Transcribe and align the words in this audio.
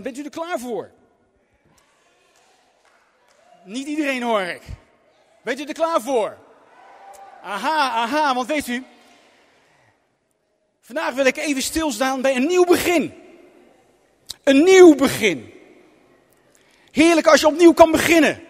Bent 0.00 0.18
u 0.18 0.24
er 0.24 0.30
klaar 0.30 0.58
voor? 0.58 0.90
Niet 3.64 3.86
iedereen 3.86 4.22
hoor 4.22 4.40
ik. 4.40 4.62
Bent 5.42 5.60
u 5.60 5.64
er 5.64 5.74
klaar 5.74 6.00
voor? 6.00 6.38
Aha, 7.42 7.90
aha, 7.90 8.34
want 8.34 8.46
weet 8.46 8.66
u, 8.66 8.84
vandaag 10.80 11.14
wil 11.14 11.24
ik 11.24 11.36
even 11.36 11.62
stilstaan 11.62 12.22
bij 12.22 12.36
een 12.36 12.46
nieuw 12.46 12.64
begin. 12.64 13.14
Een 14.42 14.62
nieuw 14.62 14.94
begin. 14.94 15.52
Heerlijk 16.90 17.26
als 17.26 17.40
je 17.40 17.46
opnieuw 17.46 17.72
kan 17.72 17.90
beginnen. 17.90 18.42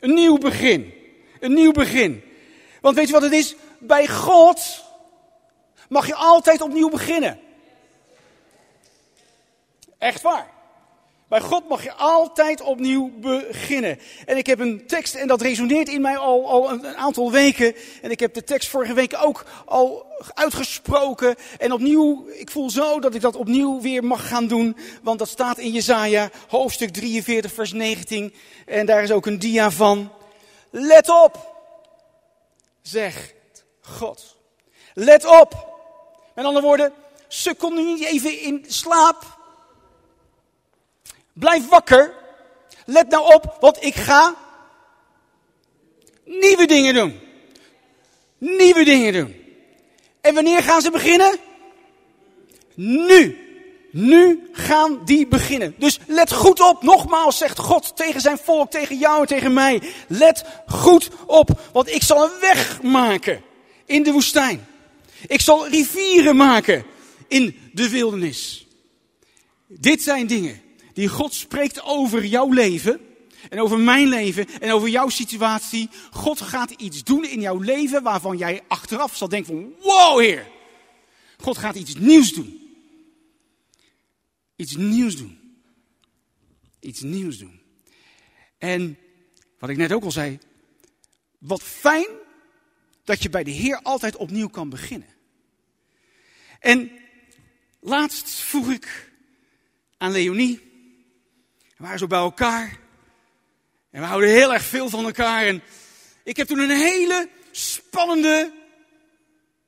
Een 0.00 0.14
nieuw 0.14 0.38
begin. 0.38 0.94
Een 1.40 1.52
nieuw 1.52 1.72
begin. 1.72 2.22
Want 2.80 2.96
weet 2.96 3.06
je 3.06 3.12
wat 3.12 3.22
het 3.22 3.32
is? 3.32 3.56
Bij 3.78 4.06
God 4.06 4.84
mag 5.88 6.06
je 6.06 6.14
altijd 6.14 6.60
opnieuw 6.60 6.88
beginnen. 6.88 7.40
Echt 9.98 10.22
waar. 10.22 10.56
Bij 11.28 11.40
God 11.40 11.68
mag 11.68 11.82
je 11.82 11.92
altijd 11.92 12.60
opnieuw 12.60 13.10
beginnen. 13.20 13.98
En 14.26 14.36
ik 14.36 14.46
heb 14.46 14.58
een 14.58 14.86
tekst, 14.86 15.14
en 15.14 15.26
dat 15.26 15.40
resoneert 15.40 15.88
in 15.88 16.00
mij 16.00 16.16
al, 16.16 16.48
al 16.48 16.70
een, 16.70 16.96
aantal 16.96 17.32
weken. 17.32 17.74
En 18.02 18.10
ik 18.10 18.20
heb 18.20 18.34
de 18.34 18.44
tekst 18.44 18.68
vorige 18.68 18.92
week 18.92 19.16
ook 19.20 19.44
al 19.64 20.06
uitgesproken. 20.34 21.36
En 21.58 21.72
opnieuw, 21.72 22.28
ik 22.28 22.50
voel 22.50 22.70
zo 22.70 23.00
dat 23.00 23.14
ik 23.14 23.20
dat 23.20 23.36
opnieuw 23.36 23.80
weer 23.80 24.04
mag 24.04 24.28
gaan 24.28 24.46
doen. 24.46 24.76
Want 25.02 25.18
dat 25.18 25.28
staat 25.28 25.58
in 25.58 25.70
Jezaja, 25.70 26.30
hoofdstuk 26.48 26.92
43, 26.92 27.52
vers 27.52 27.72
19. 27.72 28.34
En 28.66 28.86
daar 28.86 29.02
is 29.02 29.10
ook 29.10 29.26
een 29.26 29.38
dia 29.38 29.70
van. 29.70 30.12
Let 30.70 31.08
op, 31.08 31.54
zegt 32.82 33.34
God. 33.80 34.36
Let 34.94 35.24
op. 35.26 35.66
Met 36.34 36.44
andere 36.44 36.66
woorden, 36.66 36.92
sukkel 37.28 37.70
nu 37.70 37.82
niet 37.82 38.04
even 38.04 38.40
in 38.40 38.64
slaap. 38.68 39.37
Blijf 41.38 41.68
wakker. 41.68 42.14
Let 42.84 43.08
nou 43.08 43.34
op, 43.34 43.56
want 43.60 43.84
ik 43.84 43.94
ga 43.94 44.34
nieuwe 46.24 46.66
dingen 46.66 46.94
doen. 46.94 47.20
Nieuwe 48.38 48.84
dingen 48.84 49.12
doen. 49.12 49.34
En 50.20 50.34
wanneer 50.34 50.62
gaan 50.62 50.82
ze 50.82 50.90
beginnen? 50.90 51.38
Nu. 52.74 53.46
Nu 53.90 54.48
gaan 54.52 55.04
die 55.04 55.26
beginnen. 55.26 55.74
Dus 55.78 55.98
let 56.06 56.32
goed 56.32 56.60
op. 56.60 56.82
Nogmaals 56.82 57.38
zegt 57.38 57.58
God 57.58 57.96
tegen 57.96 58.20
zijn 58.20 58.38
volk, 58.38 58.70
tegen 58.70 58.98
jou 58.98 59.20
en 59.20 59.26
tegen 59.26 59.52
mij. 59.52 59.82
Let 60.08 60.44
goed 60.66 61.08
op, 61.26 61.60
want 61.72 61.88
ik 61.88 62.02
zal 62.02 62.24
een 62.24 62.40
weg 62.40 62.82
maken 62.82 63.42
in 63.84 64.02
de 64.02 64.12
woestijn. 64.12 64.66
Ik 65.26 65.40
zal 65.40 65.68
rivieren 65.68 66.36
maken 66.36 66.84
in 67.28 67.70
de 67.72 67.88
wildernis. 67.88 68.66
Dit 69.66 70.02
zijn 70.02 70.26
dingen 70.26 70.60
die 70.98 71.08
God 71.08 71.34
spreekt 71.34 71.82
over 71.82 72.24
jouw 72.24 72.52
leven. 72.52 73.00
En 73.50 73.60
over 73.60 73.78
mijn 73.78 74.08
leven 74.08 74.48
en 74.60 74.72
over 74.72 74.88
jouw 74.88 75.08
situatie. 75.08 75.88
God 76.10 76.40
gaat 76.40 76.70
iets 76.70 77.04
doen 77.04 77.24
in 77.24 77.40
jouw 77.40 77.58
leven 77.58 78.02
waarvan 78.02 78.36
jij 78.36 78.62
achteraf 78.68 79.16
zal 79.16 79.28
denken 79.28 79.54
van 79.54 79.74
wow 79.82 80.20
heer. 80.20 80.46
God 81.36 81.58
gaat 81.58 81.76
iets 81.76 81.94
nieuws 81.94 82.32
doen. 82.32 82.76
Iets 84.56 84.76
nieuws 84.76 85.16
doen. 85.16 85.38
Iets 86.80 87.00
nieuws 87.00 87.38
doen. 87.38 87.60
En 88.58 88.98
wat 89.58 89.70
ik 89.70 89.76
net 89.76 89.92
ook 89.92 90.04
al 90.04 90.12
zei. 90.12 90.38
Wat 91.38 91.62
fijn 91.62 92.08
dat 93.04 93.22
je 93.22 93.30
bij 93.30 93.44
de 93.44 93.50
Heer 93.50 93.80
altijd 93.82 94.16
opnieuw 94.16 94.48
kan 94.48 94.68
beginnen. 94.68 95.08
En 96.60 96.90
laatst 97.80 98.30
vroeg 98.30 98.70
ik 98.70 99.12
aan 99.96 100.12
Leonie. 100.12 100.67
We 101.78 101.84
waren 101.84 101.98
zo 101.98 102.06
bij 102.06 102.18
elkaar. 102.18 102.78
En 103.90 104.00
we 104.00 104.06
houden 104.06 104.30
heel 104.30 104.52
erg 104.52 104.62
veel 104.62 104.88
van 104.88 105.04
elkaar. 105.04 105.46
En 105.46 105.62
ik 106.24 106.36
heb 106.36 106.46
toen 106.46 106.58
een 106.58 106.70
hele 106.70 107.28
spannende, 107.50 108.52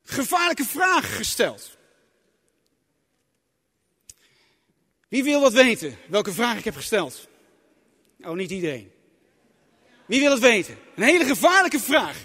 gevaarlijke 0.04 0.64
vraag 0.64 1.16
gesteld. 1.16 1.78
Wie 5.08 5.24
wil 5.24 5.40
wat 5.40 5.52
weten? 5.52 5.96
Welke 6.08 6.32
vraag 6.32 6.58
ik 6.58 6.64
heb 6.64 6.76
gesteld? 6.76 7.28
Oh, 8.20 8.34
niet 8.34 8.50
iedereen. 8.50 8.92
Wie 10.06 10.20
wil 10.20 10.30
het 10.30 10.40
weten? 10.40 10.78
Een 10.96 11.02
hele 11.02 11.24
gevaarlijke 11.24 11.80
vraag. 11.80 12.24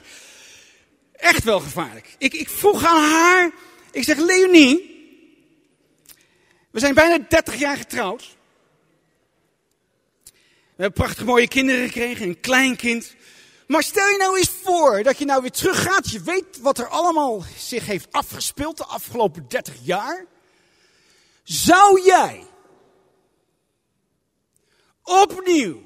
Echt 1.11 1.43
wel 1.43 1.59
gevaarlijk. 1.59 2.15
Ik, 2.17 2.33
ik 2.33 2.49
vroeg 2.49 2.85
aan 2.85 3.09
haar, 3.11 3.51
ik 3.91 4.03
zeg 4.03 4.17
Leonie, 4.17 4.93
we 6.71 6.79
zijn 6.79 6.93
bijna 6.93 7.25
30 7.29 7.55
jaar 7.55 7.77
getrouwd. 7.77 8.34
We 10.75 10.81
hebben 10.81 11.03
prachtig 11.03 11.25
mooie 11.25 11.47
kinderen 11.47 11.85
gekregen, 11.85 12.27
een 12.27 12.39
kleinkind. 12.39 13.15
Maar 13.67 13.83
stel 13.83 14.07
je 14.07 14.17
nou 14.17 14.37
eens 14.37 14.49
voor 14.63 15.03
dat 15.03 15.17
je 15.17 15.25
nou 15.25 15.41
weer 15.41 15.51
teruggaat. 15.51 16.11
Je 16.11 16.21
weet 16.21 16.59
wat 16.61 16.77
er 16.77 16.87
allemaal 16.87 17.43
zich 17.57 17.85
heeft 17.85 18.07
afgespeeld 18.11 18.77
de 18.77 18.85
afgelopen 18.85 19.45
30 19.47 19.75
jaar. 19.81 20.25
Zou 21.43 22.01
jij 22.01 22.43
opnieuw, 25.03 25.81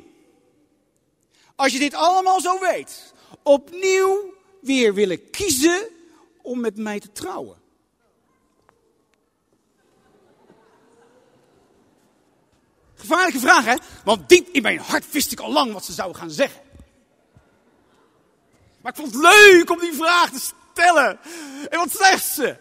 als 1.56 1.73
je 1.73 1.79
dit 1.79 1.94
allemaal 1.94 2.41
zo 2.41 2.59
weet, 2.59 3.13
opnieuw 3.44 4.33
weer 4.61 4.94
willen 4.94 5.29
kiezen 5.29 5.88
om 6.41 6.59
met 6.59 6.77
mij 6.77 7.00
te 7.00 7.11
trouwen? 7.11 7.58
Gevaarlijke 12.99 13.39
vraag, 13.39 13.65
hè? 13.65 13.75
Want 14.03 14.29
diep 14.29 14.47
in 14.47 14.61
mijn 14.61 14.79
hart 14.79 15.11
wist 15.11 15.31
ik 15.31 15.39
al 15.39 15.51
lang 15.51 15.73
wat 15.73 15.85
ze 15.85 15.93
zouden 15.93 16.17
gaan 16.17 16.31
zeggen. 16.31 16.61
Maar 18.81 18.91
ik 18.91 18.97
vond 18.97 19.13
het 19.13 19.21
leuk 19.21 19.69
om 19.69 19.79
die 19.79 19.93
vraag 19.93 20.29
te 20.29 20.51
stellen. 20.73 21.19
En 21.69 21.77
wat 21.77 21.91
zegt 21.91 22.25
ze? 22.25 22.57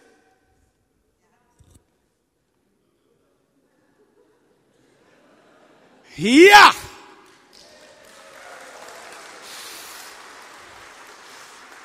Ja! 6.14 6.72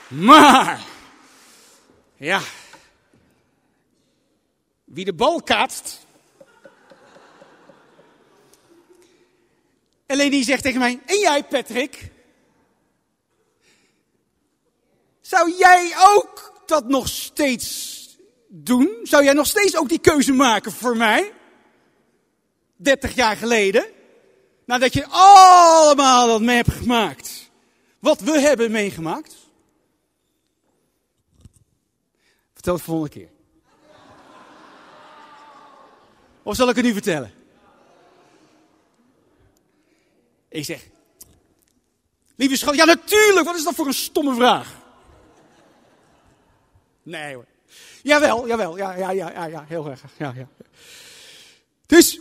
Maar, 0.07 0.81
ja, 2.15 2.41
wie 4.83 5.05
de 5.05 5.13
bal 5.13 5.41
kaatst, 5.41 6.05
En 10.13 10.19
Leni 10.19 10.43
zegt 10.43 10.63
tegen 10.63 10.79
mij, 10.79 10.99
en 11.05 11.19
jij 11.19 11.43
Patrick? 11.43 12.11
Zou 15.21 15.53
jij 15.57 15.93
ook 15.97 16.61
dat 16.65 16.87
nog 16.87 17.07
steeds 17.07 18.17
doen? 18.47 18.99
Zou 19.03 19.23
jij 19.23 19.33
nog 19.33 19.47
steeds 19.47 19.77
ook 19.77 19.89
die 19.89 19.99
keuze 19.99 20.33
maken 20.33 20.71
voor 20.71 20.97
mij? 20.97 21.33
30 22.75 23.15
jaar 23.15 23.35
geleden? 23.37 23.85
Nadat 24.65 24.93
je 24.93 25.05
allemaal 25.09 26.27
dat 26.27 26.41
mee 26.41 26.55
hebt 26.55 26.71
gemaakt. 26.71 27.49
Wat 27.99 28.19
we 28.19 28.39
hebben 28.39 28.71
meegemaakt. 28.71 29.35
Vertel 32.53 32.73
het 32.73 32.83
volgende 32.83 33.09
keer. 33.09 33.29
Of 36.43 36.55
zal 36.55 36.69
ik 36.69 36.75
het 36.75 36.85
nu 36.85 36.93
vertellen? 36.93 37.42
Ik 40.53 40.65
zeg, 40.65 40.87
lieve 42.35 42.57
schat, 42.57 42.75
ja 42.75 42.85
natuurlijk, 42.85 43.45
wat 43.45 43.55
is 43.55 43.63
dat 43.63 43.75
voor 43.75 43.87
een 43.87 43.93
stomme 43.93 44.35
vraag? 44.35 44.75
Nee 47.03 47.35
hoor. 47.35 47.45
Jawel, 48.03 48.47
jawel, 48.47 48.77
ja, 48.77 48.95
ja, 48.95 49.11
ja, 49.11 49.31
ja, 49.31 49.45
ja 49.45 49.65
heel 49.67 49.89
erg. 49.89 50.01
Ja, 50.17 50.33
ja. 50.35 50.47
Dus, 51.85 52.19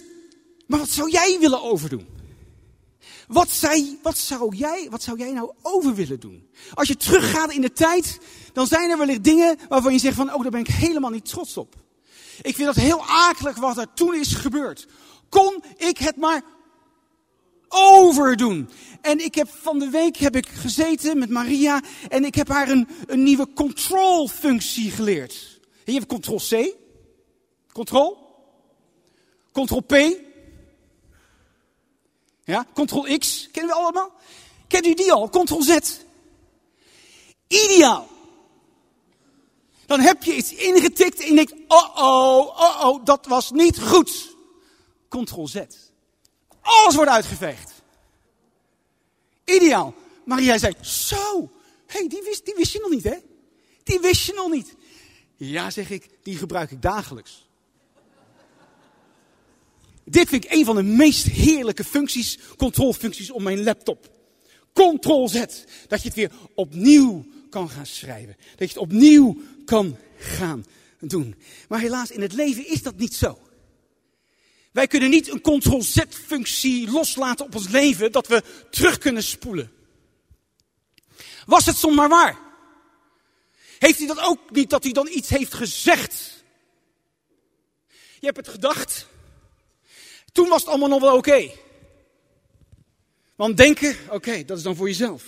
maar 0.66 0.78
wat 0.78 0.88
zou 0.88 1.10
jij 1.10 1.36
willen 1.40 1.62
overdoen? 1.62 2.06
Wat, 3.26 3.50
zei, 3.50 3.98
wat, 4.02 4.18
zou 4.18 4.56
jij, 4.56 4.86
wat 4.90 5.02
zou 5.02 5.18
jij 5.18 5.32
nou 5.32 5.52
over 5.62 5.94
willen 5.94 6.20
doen? 6.20 6.50
Als 6.74 6.88
je 6.88 6.96
teruggaat 6.96 7.52
in 7.52 7.60
de 7.60 7.72
tijd, 7.72 8.18
dan 8.52 8.66
zijn 8.66 8.90
er 8.90 8.98
wellicht 8.98 9.24
dingen 9.24 9.58
waarvan 9.68 9.92
je 9.92 9.98
zegt 9.98 10.16
van, 10.16 10.34
oh, 10.34 10.42
daar 10.42 10.50
ben 10.50 10.60
ik 10.60 10.66
helemaal 10.66 11.10
niet 11.10 11.28
trots 11.28 11.56
op. 11.56 11.74
Ik 12.42 12.54
vind 12.54 12.66
dat 12.66 12.84
heel 12.84 13.04
akelig 13.06 13.56
wat 13.56 13.78
er 13.78 13.92
toen 13.94 14.14
is 14.14 14.34
gebeurd. 14.34 14.86
Kon 15.28 15.64
ik 15.76 15.98
het 15.98 16.16
maar 16.16 16.42
overdoen. 17.72 18.68
En 19.00 19.24
ik 19.24 19.34
heb 19.34 19.48
van 19.48 19.78
de 19.78 19.88
week 19.88 20.16
heb 20.16 20.36
ik 20.36 20.48
gezeten 20.48 21.18
met 21.18 21.30
Maria 21.30 21.82
en 22.08 22.24
ik 22.24 22.34
heb 22.34 22.48
haar 22.48 22.68
een, 22.68 22.88
een 23.06 23.22
nieuwe 23.22 23.52
control 23.54 24.28
functie 24.28 24.90
geleerd. 24.90 25.60
Je 25.84 25.92
hebt 25.92 26.06
control 26.06 26.38
C, 26.38 26.74
control, 27.72 28.18
control 29.52 29.80
P, 29.80 29.94
ja, 32.44 32.66
control 32.74 33.18
X, 33.18 33.48
kennen 33.52 33.76
we 33.76 33.82
allemaal? 33.82 34.12
Kent 34.68 34.86
u 34.86 34.94
die 34.94 35.12
al? 35.12 35.28
Control 35.28 35.62
Z. 35.62 35.78
Ideaal. 37.48 38.08
Dan 39.86 40.00
heb 40.00 40.22
je 40.22 40.36
iets 40.36 40.52
ingetikt 40.52 41.20
en 41.20 41.26
je 41.26 41.34
denkt, 41.34 41.54
oh 41.68 41.96
oh, 41.96 42.60
oh 42.60 42.84
oh, 42.84 43.04
dat 43.04 43.26
was 43.26 43.50
niet 43.50 43.80
goed. 43.80 44.30
Ctrl-Z. 45.08 45.56
Alles 46.62 46.94
wordt 46.94 47.10
uitgeveegd. 47.10 47.72
Ideaal. 49.44 49.94
Maar 50.24 50.42
jij 50.42 50.58
zei, 50.58 50.74
zo, 50.80 51.50
hey, 51.86 52.08
die, 52.08 52.22
wist, 52.24 52.44
die 52.44 52.54
wist 52.54 52.72
je 52.72 52.78
nog 52.78 52.90
niet, 52.90 53.04
hè? 53.04 53.16
Die 53.82 54.00
wist 54.00 54.26
je 54.26 54.32
nog 54.32 54.50
niet. 54.50 54.74
Ja, 55.36 55.70
zeg 55.70 55.90
ik, 55.90 56.08
die 56.22 56.36
gebruik 56.36 56.70
ik 56.70 56.82
dagelijks. 56.82 57.46
Dit 60.04 60.28
vind 60.28 60.44
ik 60.44 60.52
een 60.52 60.64
van 60.64 60.76
de 60.76 60.82
meest 60.82 61.26
heerlijke 61.26 61.84
functies, 61.84 62.38
controlfuncties 62.56 63.30
op 63.30 63.42
mijn 63.42 63.62
laptop. 63.62 64.10
Ctrl-Z. 64.72 65.44
Dat 65.88 66.02
je 66.02 66.08
het 66.08 66.14
weer 66.14 66.30
opnieuw 66.54 67.26
kan 67.50 67.68
gaan 67.68 67.86
schrijven. 67.86 68.36
Dat 68.56 68.58
je 68.58 68.74
het 68.74 68.76
opnieuw 68.76 69.36
kan 69.64 69.96
gaan 70.16 70.64
doen. 71.00 71.34
Maar 71.68 71.80
helaas, 71.80 72.10
in 72.10 72.20
het 72.20 72.32
leven 72.32 72.68
is 72.68 72.82
dat 72.82 72.96
niet 72.96 73.14
zo. 73.14 73.38
Wij 74.72 74.86
kunnen 74.86 75.10
niet 75.10 75.28
een 75.28 75.40
ctrl-z-functie 75.40 76.90
loslaten 76.90 77.46
op 77.46 77.54
ons 77.54 77.68
leven, 77.68 78.12
dat 78.12 78.26
we 78.26 78.42
terug 78.70 78.98
kunnen 78.98 79.22
spoelen. 79.22 79.72
Was 81.46 81.66
het 81.66 81.76
soms 81.76 81.96
maar 81.96 82.08
waar? 82.08 82.38
Heeft 83.78 83.98
hij 83.98 84.06
dat 84.06 84.20
ook 84.20 84.50
niet, 84.50 84.70
dat 84.70 84.82
hij 84.82 84.92
dan 84.92 85.08
iets 85.08 85.28
heeft 85.28 85.54
gezegd? 85.54 86.44
Je 88.20 88.26
hebt 88.26 88.36
het 88.36 88.48
gedacht. 88.48 89.06
Toen 90.32 90.48
was 90.48 90.60
het 90.60 90.68
allemaal 90.68 90.88
nog 90.88 91.00
wel 91.00 91.16
oké. 91.16 91.50
Want 93.36 93.56
denken, 93.56 93.96
oké, 94.10 94.44
dat 94.44 94.56
is 94.56 94.62
dan 94.62 94.76
voor 94.76 94.86
jezelf. 94.86 95.22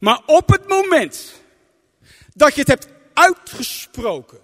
Maar 0.00 0.22
op 0.26 0.48
het 0.48 0.68
moment 0.68 1.32
dat 2.34 2.54
je 2.54 2.60
het 2.60 2.68
hebt 2.68 2.88
uitgesproken, 3.12 4.40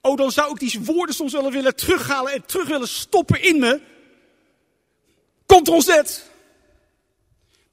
Oh, 0.00 0.16
dan 0.16 0.32
zou 0.32 0.52
ik 0.52 0.58
die 0.58 0.80
woorden 0.80 1.14
soms 1.14 1.32
wel 1.32 1.50
willen 1.50 1.76
terughalen 1.76 2.32
en 2.32 2.46
terug 2.46 2.68
willen 2.68 2.88
stoppen 2.88 3.42
in 3.42 3.58
me. 3.58 3.80
Ctrl-Z. 5.46 6.20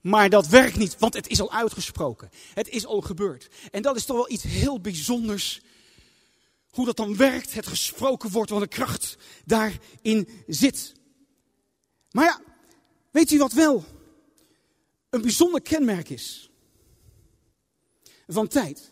Maar 0.02 0.30
dat 0.30 0.48
werkt 0.48 0.78
niet, 0.78 1.00
want 1.00 1.14
het 1.14 1.28
is 1.28 1.42
al 1.42 1.52
uitgesproken. 1.52 2.30
Het 2.54 2.70
is 2.70 2.86
al 2.86 3.02
gebeurd. 3.02 3.48
En 3.72 3.82
dat 3.82 3.96
is 3.96 4.06
toch 4.06 4.16
wel 4.16 4.32
iets 4.32 4.44
heel 4.44 4.82
bijzonders. 4.82 5.62
Hoe 6.70 6.86
dat 6.86 6.98
dan 6.98 7.18
werkt, 7.18 7.54
het 7.54 7.68
gesproken 7.68 8.32
wordt, 8.32 8.50
wat 8.50 8.62
de 8.62 8.68
kracht 8.68 9.18
daarin 9.46 10.30
zit. 10.48 10.94
Maar 12.12 12.26
ja, 12.26 12.42
weet 13.12 13.32
u 13.32 13.38
wat 13.38 13.54
wel 13.54 13.86
een 15.10 15.22
bijzonder 15.22 15.62
kenmerk 15.62 16.10
is? 16.10 16.50
Van 18.28 18.48
tijd. 18.48 18.92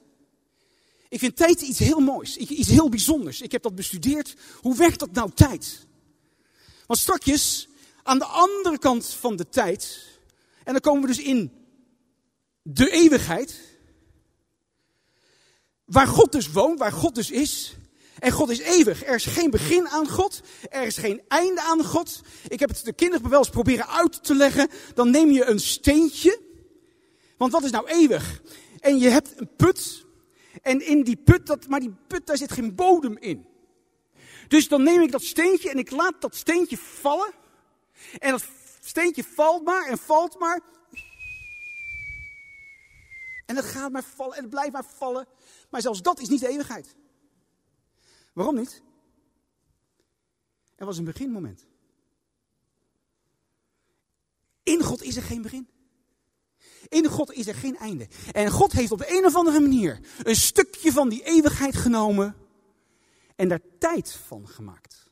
Ik 1.14 1.20
vind 1.20 1.36
tijd 1.36 1.62
iets 1.62 1.80
heel 1.80 2.00
moois, 2.00 2.38
iets 2.38 2.70
heel 2.70 2.90
bijzonders. 2.90 3.42
Ik 3.42 3.52
heb 3.52 3.64
dat 3.64 3.76
bestudeerd. 3.76 4.36
Hoe 4.62 4.76
werkt 4.76 5.00
dat 5.00 5.12
nou 5.12 5.32
tijd? 5.34 5.88
Want 6.86 7.00
strakjes, 7.00 7.68
aan 8.04 8.20
de 8.20 8.26
andere 8.26 8.78
kant 8.78 9.08
van 9.08 9.36
de 9.36 9.50
tijd, 9.50 10.06
en 10.64 10.72
dan 10.72 10.82
komen 10.82 11.02
we 11.02 11.08
dus 11.08 11.20
in 11.20 11.52
de 12.62 12.90
eeuwigheid, 12.90 13.60
waar 15.86 16.08
God 16.08 16.32
dus 16.32 16.52
woont, 16.52 16.80
waar 16.80 16.92
God 16.92 17.16
dus 17.16 17.32
is. 17.32 17.76
En 18.20 18.32
God 18.32 18.50
is 18.50 18.60
eeuwig. 18.60 19.06
Er 19.06 19.16
is 19.16 19.26
geen 19.26 19.50
begin 19.50 19.88
aan 19.88 20.10
God. 20.10 20.42
Er 20.70 20.84
is 20.84 20.98
geen 20.98 21.22
einde 21.28 21.62
aan 21.62 21.84
God. 21.84 22.22
Ik 22.48 22.60
heb 22.60 22.70
het 22.70 22.86
de 22.86 22.94
kinderen 22.94 23.30
wel 23.30 23.40
eens 23.40 23.50
proberen 23.50 23.88
uit 23.88 24.24
te 24.24 24.36
leggen. 24.36 24.70
Dan 24.94 25.10
neem 25.10 25.32
je 25.32 25.46
een 25.46 25.60
steentje. 25.60 26.40
Want 27.38 27.52
wat 27.52 27.64
is 27.64 27.72
nou 27.72 27.88
eeuwig? 27.88 28.42
En 28.80 28.98
je 28.98 29.10
hebt 29.10 29.34
een 29.40 29.50
put. 29.56 30.03
En 30.62 30.86
in 30.86 31.04
die 31.04 31.18
put, 31.18 31.46
dat, 31.46 31.68
maar 31.68 31.80
die 31.80 31.94
put, 32.08 32.28
daar 32.28 32.38
zit 32.38 32.52
geen 32.52 32.76
bodem 32.76 33.18
in. 33.18 33.46
Dus 34.48 34.68
dan 34.68 34.84
neem 34.84 35.02
ik 35.02 35.12
dat 35.12 35.24
steentje 35.24 35.70
en 35.70 35.78
ik 35.78 35.92
laat 35.92 36.22
dat 36.22 36.36
steentje 36.36 36.78
vallen. 36.78 37.34
En 38.20 38.32
dat 38.32 38.46
steentje 38.82 39.24
valt 39.24 39.64
maar 39.64 39.88
en 39.88 39.98
valt 39.98 40.40
maar. 40.40 40.62
En 43.46 43.56
het 43.56 43.66
gaat 43.66 43.92
maar 43.92 44.04
vallen 44.04 44.36
en 44.36 44.42
het 44.42 44.50
blijft 44.50 44.72
maar 44.72 44.86
vallen. 44.86 45.28
Maar 45.70 45.82
zelfs 45.82 46.02
dat 46.02 46.20
is 46.20 46.30
niet 46.30 46.40
de 46.40 46.48
eeuwigheid. 46.48 46.96
Waarom 48.34 48.56
niet? 48.56 48.82
Er 50.76 50.86
was 50.86 50.98
een 50.98 51.04
beginmoment. 51.04 51.66
In 54.64 54.84
God 54.84 55.04
is 55.04 55.16
er 55.16 55.24
geen 55.24 55.42
begin. 55.42 55.68
In 56.94 57.06
God 57.08 57.32
is 57.34 57.48
er 57.48 57.56
geen 57.56 57.78
einde. 57.78 58.08
En 58.32 58.52
God 58.52 58.72
heeft 58.72 58.92
op 58.92 58.98
de 58.98 59.18
een 59.18 59.26
of 59.26 59.36
andere 59.36 59.60
manier 59.60 60.00
een 60.24 60.36
stukje 60.36 60.92
van 60.92 61.10
die 61.10 61.24
eeuwigheid 61.24 61.76
genomen 61.76 62.36
en 63.36 63.48
daar 63.50 63.60
tijd 63.80 64.18
van 64.28 64.48
gemaakt. 64.48 65.12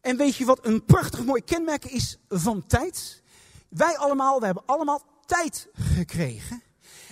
En 0.00 0.16
weet 0.16 0.36
je 0.36 0.44
wat 0.44 0.66
een 0.66 0.84
prachtig 0.84 1.24
mooi 1.24 1.44
kenmerk 1.44 1.84
is 1.84 2.16
van 2.28 2.66
tijd? 2.66 3.22
Wij 3.68 3.96
allemaal, 3.96 4.38
we 4.38 4.44
hebben 4.44 4.66
allemaal 4.66 5.02
tijd 5.26 5.68
gekregen. 5.72 6.62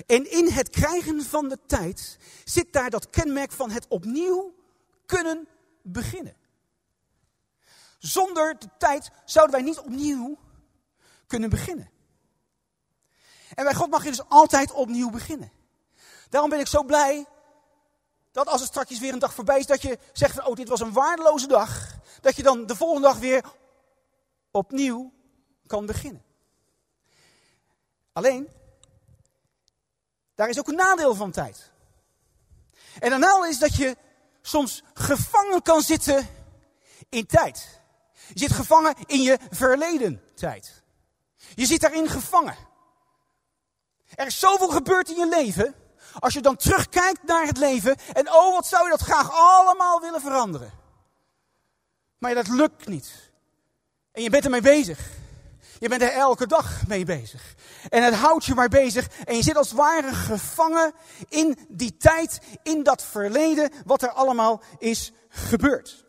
En 0.07 0.31
in 0.31 0.49
het 0.49 0.69
krijgen 0.69 1.23
van 1.23 1.49
de 1.49 1.59
tijd 1.67 2.19
zit 2.45 2.73
daar 2.73 2.91
dat 2.91 3.11
kenmerk 3.11 3.53
van 3.53 3.71
het 3.71 3.89
opnieuw 3.89 4.55
kunnen 5.07 5.49
beginnen. 5.83 6.37
Zonder 7.99 8.59
de 8.59 8.69
tijd 8.79 9.11
zouden 9.25 9.57
wij 9.57 9.65
niet 9.65 9.79
opnieuw 9.79 10.39
kunnen 11.27 11.51
beginnen. 11.51 11.91
En 13.59 13.65
bij 13.65 13.75
God 13.75 13.91
mag 13.91 14.03
je 14.03 14.11
dus 14.11 14.29
altijd 14.29 14.73
opnieuw 14.73 15.11
beginnen. 15.11 15.53
Daarom 16.29 16.51
ben 16.51 16.61
ik 16.61 16.67
zo 16.67 16.83
blij 16.83 17.27
dat 18.33 18.47
als 18.47 18.61
het 18.61 18.71
straks 18.71 18.99
weer 18.99 19.13
een 19.13 19.19
dag 19.19 19.35
voorbij 19.35 19.59
is, 19.59 19.67
dat 19.67 19.83
je 19.83 19.99
zegt 20.13 20.35
van, 20.35 20.47
oh, 20.47 20.55
dit 20.55 20.69
was 20.69 20.81
een 20.81 20.93
waardeloze 20.93 21.47
dag. 21.47 21.97
Dat 22.21 22.37
je 22.37 22.43
dan 22.43 22.67
de 22.67 22.77
volgende 22.77 23.09
dag 23.09 23.19
weer 23.19 23.45
opnieuw 24.51 25.13
kan 25.67 25.87
beginnen. 25.87 26.25
Alleen, 28.13 28.49
daar 30.35 30.49
is 30.49 30.59
ook 30.59 30.69
een 30.69 30.75
nadeel 30.75 31.15
van 31.15 31.31
tijd. 31.31 31.71
En 32.99 33.13
een 33.13 33.21
nadeel 33.21 33.47
is 33.47 33.59
dat 33.59 33.77
je 33.77 33.97
soms 34.43 34.83
gevangen 34.95 35.63
kan 35.63 35.83
zitten 35.83 36.29
in 37.09 37.27
tijd. 37.27 37.81
Je 38.33 38.39
zit 38.39 38.53
gevangen 38.53 38.95
in 39.07 39.23
je 39.23 39.39
verleden 39.51 40.23
tijd. 40.35 40.83
Je 41.55 41.67
zit 41.67 41.81
daarin 41.81 42.09
gevangen. 42.09 42.68
Er 44.15 44.27
is 44.27 44.39
zoveel 44.39 44.69
gebeurd 44.69 45.09
in 45.09 45.17
je 45.17 45.29
leven. 45.29 45.75
Als 46.19 46.35
je 46.35 46.41
dan 46.41 46.57
terugkijkt 46.57 47.23
naar 47.23 47.47
het 47.47 47.57
leven. 47.57 47.97
En 48.13 48.33
oh, 48.33 48.55
wat 48.55 48.67
zou 48.67 48.85
je 48.85 48.91
dat 48.91 49.01
graag 49.01 49.31
allemaal 49.33 50.01
willen 50.01 50.21
veranderen. 50.21 50.73
Maar 52.19 52.35
dat 52.35 52.49
lukt 52.49 52.87
niet. 52.87 53.31
En 54.13 54.23
je 54.23 54.31
bent 54.31 54.45
ermee 54.45 54.61
bezig. 54.61 54.99
Je 55.79 55.89
bent 55.89 56.03
er 56.03 56.13
elke 56.13 56.47
dag 56.47 56.87
mee 56.87 57.05
bezig. 57.05 57.55
En 57.88 58.03
het 58.03 58.15
houdt 58.15 58.45
je 58.45 58.55
maar 58.55 58.69
bezig. 58.69 59.09
En 59.25 59.37
je 59.37 59.43
zit 59.43 59.57
als 59.57 59.69
het 59.69 59.77
ware 59.77 60.12
gevangen 60.15 60.93
in 61.29 61.59
die 61.69 61.97
tijd, 61.97 62.41
in 62.62 62.83
dat 62.83 63.03
verleden, 63.03 63.71
wat 63.85 64.03
er 64.03 64.11
allemaal 64.11 64.62
is 64.79 65.12
gebeurd. 65.29 66.07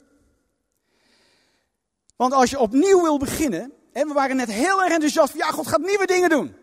Want 2.16 2.34
als 2.34 2.50
je 2.50 2.60
opnieuw 2.60 3.02
wil 3.02 3.18
beginnen, 3.18 3.74
en 3.94 4.08
we 4.08 4.14
waren 4.14 4.36
net 4.36 4.52
heel 4.52 4.84
erg 4.84 4.94
enthousiast, 4.94 5.34
ja, 5.34 5.52
God 5.52 5.68
gaat 5.68 5.82
nieuwe 5.82 6.06
dingen 6.06 6.30
doen. 6.30 6.56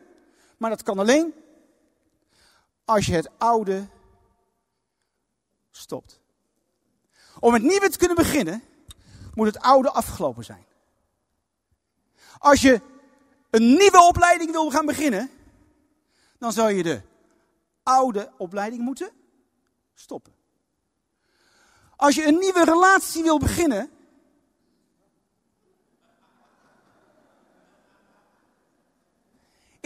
Maar 0.56 0.70
dat 0.70 0.82
kan 0.82 0.98
alleen 0.98 1.34
als 2.84 3.06
je 3.06 3.14
het 3.14 3.30
oude 3.38 3.88
stopt. 5.70 6.20
Om 7.40 7.52
het 7.52 7.62
nieuwe 7.62 7.88
te 7.88 7.98
kunnen 7.98 8.16
beginnen, 8.16 8.62
moet 9.34 9.46
het 9.46 9.58
oude 9.58 9.90
afgelopen 9.90 10.44
zijn. 10.44 10.64
Als 12.38 12.60
je 12.60 12.80
een 13.50 13.66
nieuwe 13.66 14.02
opleiding 14.08 14.50
wil 14.50 14.70
gaan 14.70 14.86
beginnen, 14.86 15.30
dan 16.38 16.52
zou 16.52 16.72
je 16.72 16.82
de 16.82 17.00
oude 17.82 18.32
opleiding 18.36 18.82
moeten 18.82 19.10
stoppen. 19.94 20.34
Als 21.96 22.14
je 22.14 22.26
een 22.26 22.38
nieuwe 22.38 22.64
relatie 22.64 23.22
wil 23.22 23.38
beginnen, 23.38 23.90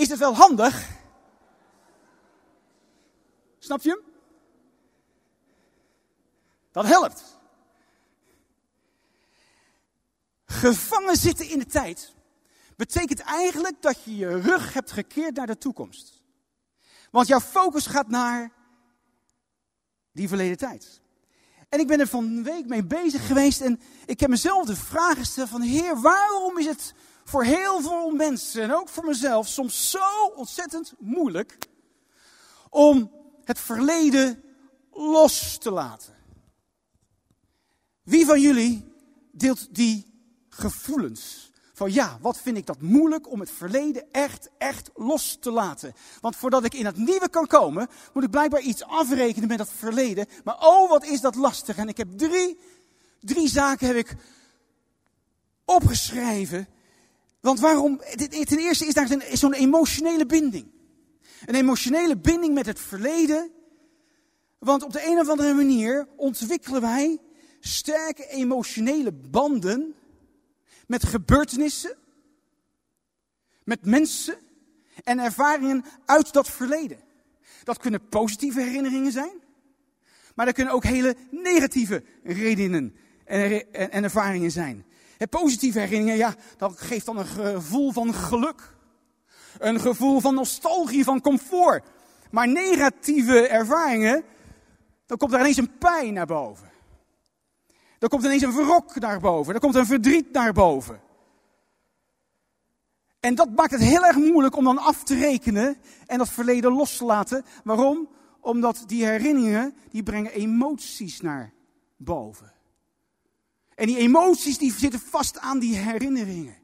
is 0.00 0.08
het 0.08 0.18
wel 0.18 0.34
handig. 0.34 0.88
Snap 3.58 3.82
je 3.82 3.90
hem? 3.90 4.00
Dat 6.72 6.86
helpt. 6.86 7.38
Gevangen 10.44 11.16
zitten 11.16 11.48
in 11.48 11.58
de 11.58 11.66
tijd 11.66 12.14
betekent 12.76 13.20
eigenlijk 13.20 13.82
dat 13.82 14.04
je 14.04 14.16
je 14.16 14.40
rug 14.40 14.72
hebt 14.72 14.92
gekeerd 14.92 15.36
naar 15.36 15.46
de 15.46 15.58
toekomst. 15.58 16.22
Want 17.10 17.26
jouw 17.26 17.40
focus 17.40 17.86
gaat 17.86 18.08
naar 18.08 18.52
die 20.12 20.28
verleden 20.28 20.58
tijd. 20.58 21.00
En 21.68 21.80
ik 21.80 21.86
ben 21.86 22.00
er 22.00 22.06
van 22.06 22.24
een 22.24 22.42
week 22.42 22.66
mee 22.66 22.84
bezig 22.84 23.26
geweest 23.26 23.60
en 23.60 23.80
ik 24.06 24.20
heb 24.20 24.30
mezelf 24.30 24.66
de 24.66 24.76
vraag 24.76 25.18
gesteld 25.18 25.48
van 25.48 25.60
Heer, 25.60 26.00
waarom 26.00 26.58
is 26.58 26.66
het 26.66 26.94
voor 27.24 27.44
heel 27.44 27.80
veel 27.80 28.10
mensen 28.10 28.62
en 28.62 28.74
ook 28.74 28.88
voor 28.88 29.04
mezelf 29.04 29.48
soms 29.48 29.90
zo 29.90 30.32
ontzettend 30.34 30.94
moeilijk 30.98 31.58
om 32.70 33.12
het 33.44 33.60
verleden 33.60 34.42
los 34.92 35.58
te 35.58 35.70
laten. 35.70 36.14
Wie 38.02 38.26
van 38.26 38.40
jullie 38.40 38.92
deelt 39.32 39.74
die 39.74 40.10
gevoelens. 40.48 41.50
Van 41.72 41.92
ja, 41.92 42.18
wat 42.20 42.40
vind 42.40 42.56
ik 42.56 42.66
dat 42.66 42.80
moeilijk 42.80 43.30
om 43.30 43.40
het 43.40 43.50
verleden 43.50 44.12
echt, 44.12 44.48
echt 44.58 44.90
los 44.94 45.36
te 45.40 45.50
laten. 45.50 45.94
Want 46.20 46.36
voordat 46.36 46.64
ik 46.64 46.74
in 46.74 46.86
het 46.86 46.96
nieuwe 46.96 47.28
kan 47.28 47.46
komen, 47.46 47.88
moet 48.12 48.24
ik 48.24 48.30
blijkbaar 48.30 48.60
iets 48.60 48.84
afrekenen 48.84 49.48
met 49.48 49.58
dat 49.58 49.70
verleden. 49.76 50.26
Maar 50.44 50.66
oh, 50.66 50.88
wat 50.88 51.04
is 51.04 51.20
dat 51.20 51.34
lastig. 51.34 51.76
En 51.76 51.88
ik 51.88 51.96
heb 51.96 52.08
drie, 52.18 52.58
drie 53.20 53.48
zaken 53.48 53.86
heb 53.86 53.96
ik 53.96 54.16
opgeschreven. 55.64 56.68
Want 57.40 57.60
waarom? 57.60 58.00
Ten 58.44 58.58
eerste 58.58 58.86
is 58.86 58.94
daar 58.94 59.08
zo'n 59.32 59.52
emotionele 59.52 60.26
binding. 60.26 60.70
Een 61.46 61.54
emotionele 61.54 62.16
binding 62.16 62.54
met 62.54 62.66
het 62.66 62.80
verleden. 62.80 63.50
Want 64.58 64.82
op 64.82 64.92
de 64.92 65.06
een 65.06 65.18
of 65.18 65.28
andere 65.28 65.54
manier 65.54 66.08
ontwikkelen 66.16 66.80
wij 66.80 67.18
sterke 67.60 68.26
emotionele 68.26 69.12
banden 69.12 69.94
met 70.86 71.04
gebeurtenissen, 71.04 71.96
met 73.64 73.84
mensen 73.84 74.38
en 75.04 75.18
ervaringen 75.18 75.84
uit 76.04 76.32
dat 76.32 76.50
verleden. 76.50 77.00
Dat 77.64 77.78
kunnen 77.78 78.08
positieve 78.08 78.60
herinneringen 78.60 79.12
zijn, 79.12 79.40
maar 80.34 80.46
dat 80.46 80.54
kunnen 80.54 80.74
ook 80.74 80.84
hele 80.84 81.16
negatieve 81.30 82.02
redenen 82.22 82.96
en, 83.24 83.72
en 83.72 84.02
ervaringen 84.02 84.50
zijn. 84.50 84.84
Positieve 85.28 85.78
herinneringen, 85.78 86.16
ja, 86.16 86.34
dat 86.56 86.80
geeft 86.80 87.06
dan 87.06 87.18
een 87.18 87.26
gevoel 87.26 87.92
van 87.92 88.14
geluk. 88.14 88.74
Een 89.58 89.80
gevoel 89.80 90.20
van 90.20 90.34
nostalgie, 90.34 91.04
van 91.04 91.20
comfort. 91.20 91.84
Maar 92.30 92.48
negatieve 92.48 93.48
ervaringen, 93.48 94.24
dan 95.06 95.16
komt 95.18 95.32
er 95.32 95.40
ineens 95.40 95.56
een 95.56 95.78
pijn 95.78 96.12
naar 96.14 96.26
boven. 96.26 96.70
Er 97.98 98.08
komt 98.08 98.24
ineens 98.24 98.42
een 98.42 98.52
wrok 98.52 99.00
naar 99.00 99.20
boven. 99.20 99.54
Er 99.54 99.60
komt 99.60 99.74
een 99.74 99.86
verdriet 99.86 100.32
naar 100.32 100.52
boven. 100.52 101.00
En 103.20 103.34
dat 103.34 103.48
maakt 103.56 103.70
het 103.70 103.80
heel 103.80 104.04
erg 104.04 104.16
moeilijk 104.16 104.56
om 104.56 104.64
dan 104.64 104.78
af 104.78 105.02
te 105.02 105.14
rekenen 105.14 105.76
en 106.06 106.18
dat 106.18 106.28
verleden 106.28 106.72
los 106.72 106.96
te 106.96 107.04
laten. 107.04 107.44
Waarom? 107.64 108.08
Omdat 108.40 108.82
die 108.86 109.04
herinneringen, 109.04 109.74
die 109.90 110.02
brengen 110.02 110.32
emoties 110.32 111.20
naar 111.20 111.52
boven. 111.96 112.52
En 113.80 113.86
die 113.86 113.96
emoties 113.96 114.58
die 114.58 114.72
zitten 114.72 115.00
vast 115.00 115.38
aan 115.38 115.58
die 115.58 115.76
herinneringen. 115.76 116.56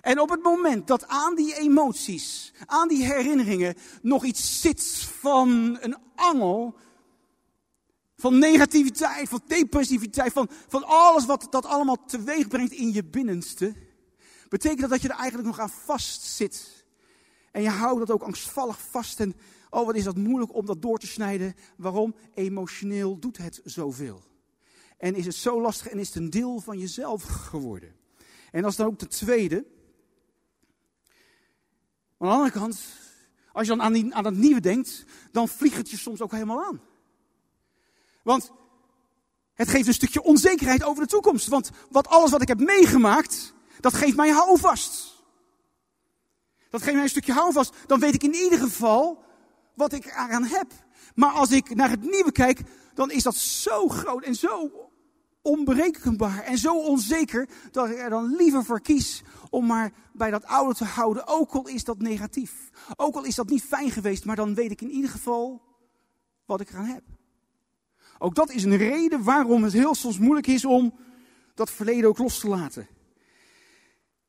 En 0.00 0.20
op 0.20 0.30
het 0.30 0.42
moment 0.42 0.86
dat 0.86 1.06
aan 1.06 1.34
die 1.34 1.56
emoties, 1.56 2.52
aan 2.66 2.88
die 2.88 3.04
herinneringen 3.04 3.74
nog 4.02 4.24
iets 4.24 4.60
zit 4.60 4.82
van 5.20 5.78
een 5.80 5.96
angel, 6.14 6.76
van 8.16 8.38
negativiteit, 8.38 9.28
van 9.28 9.40
depressiviteit, 9.46 10.32
van, 10.32 10.48
van 10.68 10.84
alles 10.84 11.26
wat 11.26 11.46
dat 11.50 11.66
allemaal 11.66 12.04
teweeg 12.04 12.48
brengt 12.48 12.72
in 12.72 12.92
je 12.92 13.04
binnenste. 13.04 13.74
Betekent 14.48 14.80
dat 14.80 14.90
dat 14.90 15.02
je 15.02 15.08
er 15.08 15.18
eigenlijk 15.18 15.48
nog 15.48 15.58
aan 15.58 15.70
vast 15.70 16.22
zit. 16.22 16.84
En 17.50 17.62
je 17.62 17.68
houdt 17.68 17.98
dat 17.98 18.10
ook 18.10 18.22
angstvallig 18.22 18.80
vast. 18.90 19.20
En 19.20 19.34
oh, 19.70 19.86
wat 19.86 19.96
is 19.96 20.04
dat 20.04 20.16
moeilijk 20.16 20.54
om 20.54 20.66
dat 20.66 20.82
door 20.82 20.98
te 20.98 21.06
snijden. 21.06 21.54
Waarom? 21.76 22.14
Emotioneel 22.34 23.18
doet 23.18 23.36
het 23.36 23.60
zoveel. 23.64 24.34
En 24.96 25.14
is 25.14 25.26
het 25.26 25.34
zo 25.34 25.60
lastig 25.60 25.88
en 25.88 25.98
is 25.98 26.06
het 26.06 26.16
een 26.16 26.30
deel 26.30 26.60
van 26.60 26.78
jezelf 26.78 27.22
geworden. 27.22 27.96
En 28.50 28.62
dat 28.62 28.70
is 28.70 28.76
dan 28.76 28.86
ook 28.86 28.98
de 28.98 29.06
tweede. 29.06 29.66
Aan 32.18 32.28
de 32.28 32.34
andere 32.34 32.50
kant, 32.50 32.80
als 33.52 33.66
je 33.66 33.76
dan 33.76 33.82
aan, 33.82 33.92
die, 33.92 34.14
aan 34.14 34.24
het 34.24 34.36
nieuwe 34.36 34.60
denkt, 34.60 35.04
dan 35.32 35.48
vliegt 35.48 35.76
het 35.76 35.90
je 35.90 35.96
soms 35.96 36.20
ook 36.20 36.32
helemaal 36.32 36.64
aan. 36.64 36.80
Want 38.22 38.52
het 39.54 39.68
geeft 39.68 39.86
een 39.86 39.94
stukje 39.94 40.22
onzekerheid 40.22 40.84
over 40.84 41.02
de 41.02 41.08
toekomst. 41.08 41.46
Want 41.46 41.70
wat 41.90 42.08
alles 42.08 42.30
wat 42.30 42.42
ik 42.42 42.48
heb 42.48 42.60
meegemaakt, 42.60 43.54
dat 43.80 43.94
geeft 43.94 44.16
mij 44.16 44.30
houvast. 44.30 45.14
Dat 46.70 46.82
geeft 46.82 46.94
mij 46.94 47.02
een 47.02 47.08
stukje 47.08 47.32
houvast. 47.32 47.74
Dan 47.86 48.00
weet 48.00 48.14
ik 48.14 48.22
in 48.22 48.34
ieder 48.34 48.58
geval 48.58 49.24
wat 49.76 49.92
ik 49.92 50.04
eraan 50.04 50.44
heb. 50.44 50.72
Maar 51.14 51.30
als 51.30 51.50
ik 51.50 51.74
naar 51.74 51.90
het 51.90 52.00
nieuwe 52.00 52.32
kijk, 52.32 52.60
dan 52.94 53.10
is 53.10 53.22
dat 53.22 53.34
zo 53.34 53.88
groot 53.88 54.22
en 54.22 54.34
zo 54.34 54.70
onberekenbaar 55.42 56.42
en 56.42 56.58
zo 56.58 56.80
onzeker 56.80 57.48
dat 57.70 57.90
ik 57.90 57.98
er 57.98 58.10
dan 58.10 58.36
liever 58.36 58.64
voor 58.64 58.80
kies 58.80 59.22
om 59.50 59.66
maar 59.66 59.92
bij 60.12 60.30
dat 60.30 60.44
oude 60.44 60.74
te 60.74 60.84
houden, 60.84 61.26
ook 61.26 61.52
al 61.52 61.68
is 61.68 61.84
dat 61.84 61.98
negatief. 61.98 62.70
Ook 62.96 63.14
al 63.14 63.24
is 63.24 63.34
dat 63.34 63.48
niet 63.48 63.62
fijn 63.62 63.90
geweest, 63.90 64.24
maar 64.24 64.36
dan 64.36 64.54
weet 64.54 64.70
ik 64.70 64.80
in 64.80 64.90
ieder 64.90 65.10
geval 65.10 65.62
wat 66.44 66.60
ik 66.60 66.70
eraan 66.70 66.84
heb. 66.84 67.02
Ook 68.18 68.34
dat 68.34 68.50
is 68.50 68.64
een 68.64 68.76
reden 68.76 69.22
waarom 69.22 69.62
het 69.62 69.72
heel 69.72 69.94
soms 69.94 70.18
moeilijk 70.18 70.46
is 70.46 70.64
om 70.64 70.94
dat 71.54 71.70
verleden 71.70 72.08
ook 72.08 72.18
los 72.18 72.38
te 72.38 72.48
laten. 72.48 72.88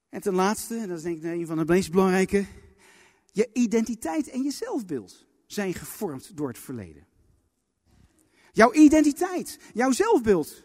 En 0.10 0.22
ten 0.22 0.34
laatste, 0.34 0.78
en 0.78 0.88
dat 0.88 0.98
is 0.98 1.04
denk 1.04 1.18
ik 1.18 1.24
een 1.24 1.48
van 1.48 1.58
de 1.58 1.66
meest 1.66 1.92
belangrijke, 1.92 2.46
je 3.32 3.50
identiteit 3.54 4.30
en 4.30 4.44
je 4.44 4.52
zelfbeeld 4.52 5.28
zijn 5.58 5.74
gevormd 5.74 6.38
door 6.38 6.48
het 6.48 6.58
verleden. 6.58 7.08
Jouw 8.52 8.74
identiteit, 8.74 9.60
jouw 9.74 9.92
zelfbeeld. 9.92 10.64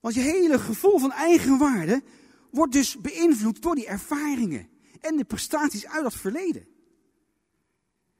Want 0.00 0.14
je 0.14 0.20
hele 0.20 0.58
gevoel 0.58 0.98
van 0.98 1.12
eigenwaarde 1.12 2.02
wordt 2.50 2.72
dus 2.72 3.00
beïnvloed 3.00 3.62
door 3.62 3.74
die 3.74 3.86
ervaringen 3.86 4.68
en 5.00 5.16
de 5.16 5.24
prestaties 5.24 5.86
uit 5.86 6.02
dat 6.02 6.14
verleden. 6.14 6.66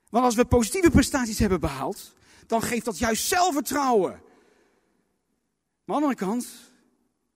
Want 0.09 0.25
als 0.25 0.35
we 0.35 0.45
positieve 0.45 0.91
prestaties 0.91 1.39
hebben 1.39 1.61
behaald, 1.61 2.15
dan 2.47 2.63
geeft 2.63 2.85
dat 2.85 2.99
juist 2.99 3.27
zelfvertrouwen. 3.27 4.11
Maar 5.85 5.97
aan 5.97 6.03
de 6.03 6.09
andere 6.09 6.15
kant, 6.15 6.47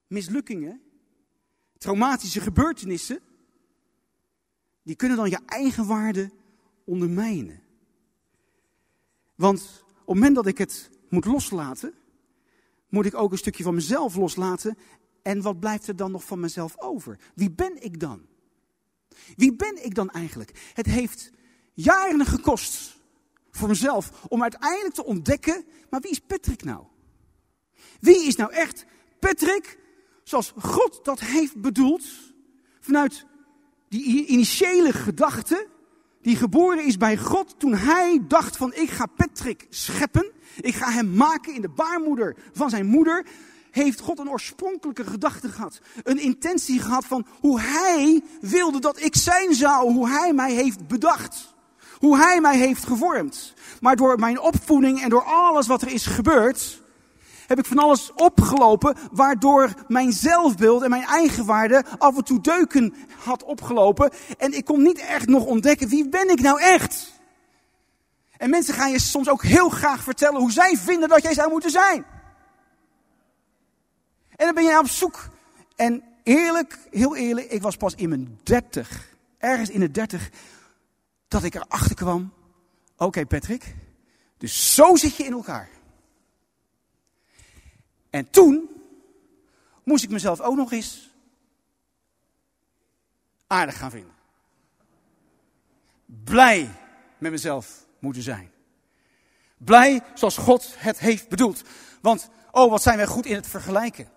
mislukkingen, 0.07 0.81
traumatische 1.77 2.41
gebeurtenissen, 2.41 3.21
die 4.83 4.95
kunnen 4.95 5.17
dan 5.17 5.29
je 5.29 5.39
eigen 5.45 5.85
waarde 5.85 6.31
ondermijnen. 6.89 7.61
Want 9.35 9.83
op 9.83 10.05
het 10.05 10.15
moment 10.15 10.35
dat 10.35 10.47
ik 10.47 10.57
het 10.57 10.89
moet 11.09 11.25
loslaten, 11.25 11.93
moet 12.89 13.05
ik 13.05 13.15
ook 13.15 13.31
een 13.31 13.37
stukje 13.37 13.63
van 13.63 13.73
mezelf 13.73 14.15
loslaten. 14.15 14.77
En 15.21 15.41
wat 15.41 15.59
blijft 15.59 15.87
er 15.87 15.95
dan 15.95 16.11
nog 16.11 16.23
van 16.23 16.39
mezelf 16.39 16.79
over? 16.79 17.19
Wie 17.35 17.51
ben 17.51 17.83
ik 17.83 17.99
dan? 17.99 18.21
Wie 19.35 19.55
ben 19.55 19.85
ik 19.85 19.95
dan 19.95 20.09
eigenlijk? 20.09 20.71
Het 20.73 20.85
heeft 20.85 21.31
jaren 21.73 22.25
gekost 22.25 22.97
voor 23.51 23.67
mezelf 23.67 24.25
om 24.27 24.41
uiteindelijk 24.41 24.93
te 24.93 25.05
ontdekken, 25.05 25.65
maar 25.89 26.01
wie 26.01 26.11
is 26.11 26.19
Patrick 26.19 26.63
nou? 26.63 26.83
Wie 27.99 28.25
is 28.25 28.35
nou 28.35 28.51
echt 28.51 28.85
Patrick 29.19 29.79
zoals 30.23 30.53
God 30.57 30.99
dat 31.03 31.19
heeft 31.19 31.61
bedoeld 31.61 32.03
vanuit 32.79 33.25
die 33.89 34.25
initiële 34.25 34.93
gedachte 34.93 35.67
die 36.21 36.35
geboren 36.35 36.85
is 36.85 36.97
bij 36.97 37.17
God 37.17 37.55
toen 37.57 37.73
hij 37.73 38.19
dacht 38.27 38.57
van 38.57 38.73
ik 38.73 38.89
ga 38.89 39.05
Patrick 39.05 39.67
scheppen, 39.69 40.31
ik 40.61 40.75
ga 40.75 40.89
hem 40.91 41.13
maken 41.13 41.53
in 41.53 41.61
de 41.61 41.69
baarmoeder 41.69 42.35
van 42.53 42.69
zijn 42.69 42.85
moeder, 42.85 43.25
heeft 43.71 43.99
God 43.99 44.19
een 44.19 44.29
oorspronkelijke 44.29 45.05
gedachte 45.05 45.49
gehad. 45.49 45.79
Een 46.03 46.19
intentie 46.19 46.79
gehad 46.79 47.05
van 47.05 47.25
hoe 47.39 47.59
hij 47.59 48.21
wilde 48.41 48.79
dat 48.79 49.01
ik 49.01 49.15
zijn 49.15 49.53
zou, 49.53 49.91
hoe 49.91 50.09
hij 50.09 50.33
mij 50.33 50.53
heeft 50.53 50.87
bedacht. 50.87 51.53
Hoe 51.97 52.17
hij 52.17 52.41
mij 52.41 52.57
heeft 52.57 52.85
gevormd. 52.85 53.53
Maar 53.81 53.95
door 53.95 54.19
mijn 54.19 54.39
opvoeding 54.39 55.01
en 55.01 55.09
door 55.09 55.23
alles 55.23 55.67
wat 55.67 55.81
er 55.81 55.91
is 55.91 56.05
gebeurd, 56.05 56.81
heb 57.49 57.59
ik 57.59 57.65
van 57.65 57.77
alles 57.77 58.11
opgelopen, 58.15 58.95
waardoor 59.11 59.73
mijn 59.87 60.11
zelfbeeld 60.11 60.81
en 60.83 60.89
mijn 60.89 61.03
eigenwaarde 61.03 61.83
af 61.97 62.17
en 62.17 62.23
toe 62.23 62.41
deuken 62.41 62.93
had 63.23 63.43
opgelopen. 63.43 64.11
En 64.37 64.53
ik 64.53 64.65
kon 64.65 64.81
niet 64.81 64.99
echt 64.99 65.27
nog 65.27 65.45
ontdekken, 65.45 65.87
wie 65.87 66.09
ben 66.09 66.29
ik 66.29 66.41
nou 66.41 66.61
echt? 66.61 67.11
En 68.37 68.49
mensen 68.49 68.73
gaan 68.73 68.91
je 68.91 68.99
soms 68.99 69.29
ook 69.29 69.43
heel 69.43 69.69
graag 69.69 70.03
vertellen 70.03 70.39
hoe 70.39 70.51
zij 70.51 70.77
vinden 70.77 71.09
dat 71.09 71.21
jij 71.21 71.33
zou 71.33 71.51
moeten 71.51 71.71
zijn. 71.71 72.05
En 74.35 74.45
dan 74.45 74.53
ben 74.53 74.63
je 74.63 74.79
op 74.79 74.87
zoek. 74.87 75.29
En 75.75 76.03
eerlijk, 76.23 76.79
heel 76.91 77.15
eerlijk, 77.15 77.51
ik 77.51 77.61
was 77.61 77.75
pas 77.75 77.95
in 77.95 78.09
mijn 78.09 78.39
dertig, 78.43 79.15
ergens 79.37 79.69
in 79.69 79.79
de 79.79 79.91
dertig, 79.91 80.29
dat 81.27 81.43
ik 81.43 81.55
erachter 81.55 81.95
kwam. 81.95 82.33
Oké 82.97 83.25
Patrick, 83.25 83.75
dus 84.37 84.75
zo 84.75 84.95
zit 84.95 85.15
je 85.15 85.23
in 85.23 85.33
elkaar. 85.33 85.69
En 88.09 88.29
toen 88.29 88.69
moest 89.83 90.03
ik 90.03 90.09
mezelf 90.09 90.39
ook 90.41 90.55
nog 90.55 90.71
eens 90.71 91.09
aardig 93.47 93.77
gaan 93.77 93.91
vinden. 93.91 94.13
Blij 96.05 96.69
met 97.17 97.31
mezelf 97.31 97.85
moeten 97.99 98.21
zijn. 98.21 98.51
Blij 99.57 100.01
zoals 100.13 100.37
God 100.37 100.73
het 100.77 100.99
heeft 100.99 101.29
bedoeld. 101.29 101.61
Want, 102.01 102.29
oh 102.51 102.69
wat 102.69 102.81
zijn 102.81 102.97
wij 102.97 103.05
goed 103.05 103.25
in 103.25 103.35
het 103.35 103.47
vergelijken. 103.47 104.09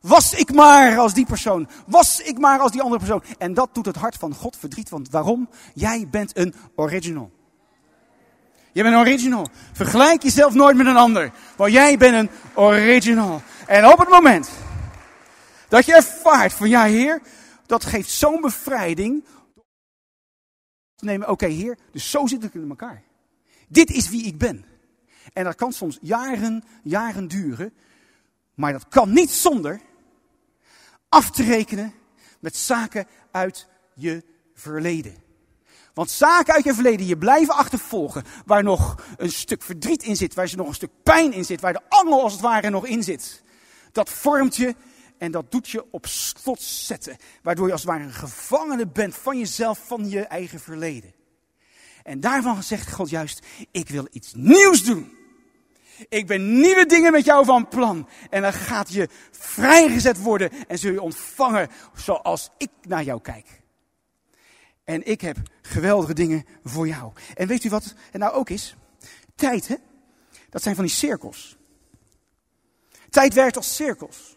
Was 0.00 0.34
ik 0.34 0.52
maar 0.52 0.98
als 0.98 1.14
die 1.14 1.26
persoon. 1.26 1.68
Was 1.86 2.20
ik 2.20 2.38
maar 2.38 2.58
als 2.58 2.72
die 2.72 2.82
andere 2.82 2.98
persoon. 2.98 3.22
En 3.38 3.54
dat 3.54 3.74
doet 3.74 3.86
het 3.86 3.96
hart 3.96 4.16
van 4.16 4.34
God 4.34 4.56
verdriet. 4.56 4.88
Want 4.88 5.10
waarom? 5.10 5.48
Jij 5.74 6.08
bent 6.10 6.36
een 6.36 6.54
original. 6.76 7.30
Je 8.76 8.82
bent 8.82 8.96
original. 8.96 9.48
Vergelijk 9.72 10.22
jezelf 10.22 10.54
nooit 10.54 10.76
met 10.76 10.86
een 10.86 10.96
ander. 10.96 11.32
Want 11.56 11.72
jij 11.72 11.98
bent 11.98 12.14
een 12.14 12.30
original. 12.54 13.42
En 13.66 13.86
op 13.86 13.98
het 13.98 14.08
moment 14.08 14.50
Dat 15.68 15.86
je 15.86 15.94
ervaart 15.94 16.52
van 16.52 16.68
ja, 16.68 16.84
Heer, 16.84 17.22
dat 17.66 17.84
geeft 17.84 18.10
zo'n 18.10 18.40
bevrijding. 18.40 19.24
Nemen, 20.98 21.28
oké, 21.28 21.46
Heer, 21.46 21.78
dus 21.92 22.10
zo 22.10 22.26
zit 22.26 22.44
ik 22.44 22.54
in 22.54 22.68
elkaar. 22.68 23.02
Dit 23.68 23.90
is 23.90 24.08
wie 24.08 24.24
ik 24.24 24.38
ben. 24.38 24.64
En 25.32 25.44
dat 25.44 25.54
kan 25.54 25.72
soms 25.72 25.98
jaren, 26.00 26.64
jaren 26.82 27.28
duren. 27.28 27.74
Maar 28.54 28.72
dat 28.72 28.88
kan 28.88 29.12
niet 29.12 29.30
zonder 29.30 29.80
af 31.08 31.30
te 31.30 31.42
rekenen 31.42 31.94
met 32.40 32.56
zaken 32.56 33.06
uit 33.30 33.68
je 33.94 34.24
verleden. 34.54 35.25
Want 35.96 36.10
zaken 36.10 36.54
uit 36.54 36.64
je 36.64 36.74
verleden 36.74 37.06
je 37.06 37.18
blijven 37.18 37.54
achtervolgen, 37.54 38.24
waar 38.46 38.62
nog 38.62 39.04
een 39.16 39.30
stuk 39.30 39.62
verdriet 39.62 40.02
in 40.02 40.16
zit, 40.16 40.34
waar 40.34 40.52
nog 40.56 40.68
een 40.68 40.74
stuk 40.74 40.90
pijn 41.02 41.32
in 41.32 41.44
zit, 41.44 41.60
waar 41.60 41.72
de 41.72 41.80
angel 41.88 42.22
als 42.22 42.32
het 42.32 42.40
ware 42.40 42.70
nog 42.70 42.86
in 42.86 43.02
zit. 43.02 43.42
Dat 43.92 44.10
vormt 44.10 44.56
je 44.56 44.74
en 45.18 45.30
dat 45.30 45.50
doet 45.50 45.68
je 45.68 45.84
op 45.90 46.06
slot 46.06 46.62
zetten, 46.62 47.16
waardoor 47.42 47.66
je 47.66 47.72
als 47.72 47.80
het 47.80 47.90
ware 47.90 48.04
een 48.04 48.12
gevangene 48.12 48.86
bent 48.86 49.14
van 49.14 49.38
jezelf, 49.38 49.86
van 49.86 50.10
je 50.10 50.20
eigen 50.20 50.60
verleden. 50.60 51.12
En 52.02 52.20
daarvan 52.20 52.62
zegt 52.62 52.92
God 52.92 53.10
juist, 53.10 53.46
ik 53.70 53.88
wil 53.88 54.08
iets 54.10 54.32
nieuws 54.34 54.84
doen. 54.84 55.16
Ik 56.08 56.26
ben 56.26 56.60
nieuwe 56.60 56.86
dingen 56.86 57.12
met 57.12 57.24
jou 57.24 57.44
van 57.44 57.68
plan. 57.68 58.08
En 58.30 58.42
dan 58.42 58.52
gaat 58.52 58.92
je 58.92 59.08
vrijgezet 59.30 60.22
worden 60.22 60.50
en 60.68 60.78
zul 60.78 60.92
je 60.92 61.02
ontvangen 61.02 61.68
zoals 61.94 62.50
ik 62.58 62.70
naar 62.82 63.02
jou 63.02 63.20
kijk. 63.20 63.64
En 64.86 65.06
ik 65.06 65.20
heb 65.20 65.36
geweldige 65.62 66.14
dingen 66.14 66.46
voor 66.64 66.88
jou. 66.88 67.12
En 67.34 67.46
weet 67.46 67.64
u 67.64 67.68
wat 67.68 67.94
het 68.10 68.20
nou 68.20 68.32
ook 68.32 68.50
is? 68.50 68.76
Tijd, 69.34 69.68
hè? 69.68 69.76
Dat 70.50 70.62
zijn 70.62 70.74
van 70.74 70.84
die 70.84 70.94
cirkels. 70.94 71.56
Tijd 73.10 73.34
werkt 73.34 73.56
als 73.56 73.76
cirkels. 73.76 74.36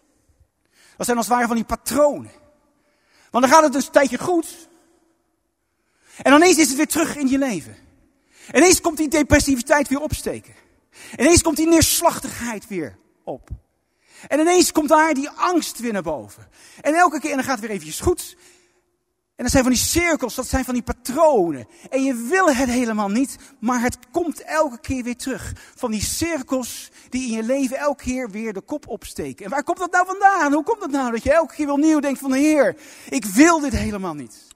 Dat 0.97 1.05
zijn 1.05 1.17
als 1.17 1.25
het 1.25 1.35
ware 1.35 1.47
van 1.47 1.55
die 1.55 1.65
patronen. 1.65 2.31
Want 3.29 3.43
dan 3.43 3.53
gaat 3.53 3.63
het 3.63 3.73
dus 3.73 3.85
een 3.85 3.91
tijdje 3.91 4.17
goed. 4.17 4.69
En 6.21 6.33
ineens 6.33 6.57
is 6.57 6.67
het 6.67 6.77
weer 6.77 6.87
terug 6.87 7.15
in 7.15 7.27
je 7.27 7.37
leven. 7.37 7.75
Ineens 8.53 8.81
komt 8.81 8.97
die 8.97 9.07
depressiviteit 9.07 9.87
weer 9.87 10.01
opsteken. 10.01 10.53
Ineens 11.17 11.41
komt 11.41 11.57
die 11.57 11.67
neerslachtigheid 11.67 12.67
weer 12.67 12.97
op. 13.23 13.49
En 14.27 14.39
ineens 14.39 14.71
komt 14.71 14.89
daar 14.89 15.13
die 15.13 15.29
angst 15.29 15.79
weer 15.79 15.93
naar 15.93 16.01
boven. 16.01 16.47
En 16.81 16.93
elke 16.93 17.19
keer, 17.19 17.29
en 17.29 17.35
dan 17.35 17.45
gaat 17.45 17.55
het 17.59 17.65
weer 17.65 17.75
eventjes 17.75 17.99
goed. 17.99 18.37
En 19.39 19.45
dat 19.45 19.53
zijn 19.53 19.63
van 19.63 19.73
die 19.73 19.81
cirkels, 19.81 20.35
dat 20.35 20.47
zijn 20.47 20.65
van 20.65 20.73
die 20.73 20.83
patronen. 20.83 21.67
En 21.89 22.03
je 22.03 22.13
wil 22.13 22.53
het 22.53 22.69
helemaal 22.69 23.09
niet, 23.09 23.37
maar 23.59 23.81
het 23.81 23.97
komt 24.11 24.41
elke 24.41 24.79
keer 24.79 25.03
weer 25.03 25.15
terug. 25.15 25.53
Van 25.75 25.91
die 25.91 26.01
cirkels 26.01 26.91
die 27.09 27.27
in 27.27 27.35
je 27.35 27.43
leven 27.43 27.77
elke 27.77 28.03
keer 28.03 28.29
weer 28.29 28.53
de 28.53 28.61
kop 28.61 28.87
opsteken. 28.87 29.45
En 29.45 29.51
waar 29.51 29.63
komt 29.63 29.77
dat 29.77 29.91
nou 29.91 30.05
vandaan? 30.05 30.53
Hoe 30.53 30.63
komt 30.63 30.79
dat 30.79 30.91
nou 30.91 31.11
dat 31.11 31.23
je 31.23 31.33
elke 31.33 31.55
keer 31.55 31.65
weer 31.65 31.75
opnieuw 31.75 31.99
denkt 31.99 32.19
van 32.19 32.31
de 32.31 32.37
Heer, 32.37 32.75
ik 33.09 33.25
wil 33.25 33.59
dit 33.59 33.71
helemaal 33.73 34.13
niet. 34.13 34.47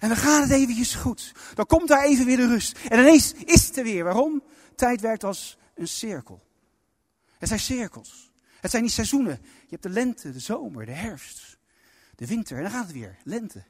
En 0.00 0.08
dan 0.08 0.16
gaat 0.16 0.42
het 0.42 0.52
eventjes 0.52 0.94
goed. 0.94 1.32
Dan 1.54 1.66
komt 1.66 1.88
daar 1.88 2.04
even 2.04 2.26
weer 2.26 2.36
de 2.36 2.46
rust. 2.46 2.78
En 2.88 2.98
ineens 2.98 3.32
is 3.44 3.66
het 3.66 3.76
er 3.76 3.84
weer. 3.84 4.04
Waarom? 4.04 4.42
Tijd 4.74 5.00
werkt 5.00 5.24
als 5.24 5.58
een 5.74 5.88
cirkel. 5.88 6.42
Het 7.38 7.48
zijn 7.48 7.60
cirkels. 7.60 8.30
Het 8.60 8.70
zijn 8.70 8.82
die 8.82 8.92
seizoenen. 8.92 9.38
Je 9.42 9.70
hebt 9.70 9.82
de 9.82 9.88
lente, 9.88 10.32
de 10.32 10.40
zomer, 10.40 10.86
de 10.86 10.92
herfst, 10.92 11.58
de 12.16 12.26
winter. 12.26 12.56
En 12.56 12.62
dan 12.62 12.72
gaat 12.72 12.86
het 12.86 12.92
weer. 12.92 13.16
Lente. 13.24 13.64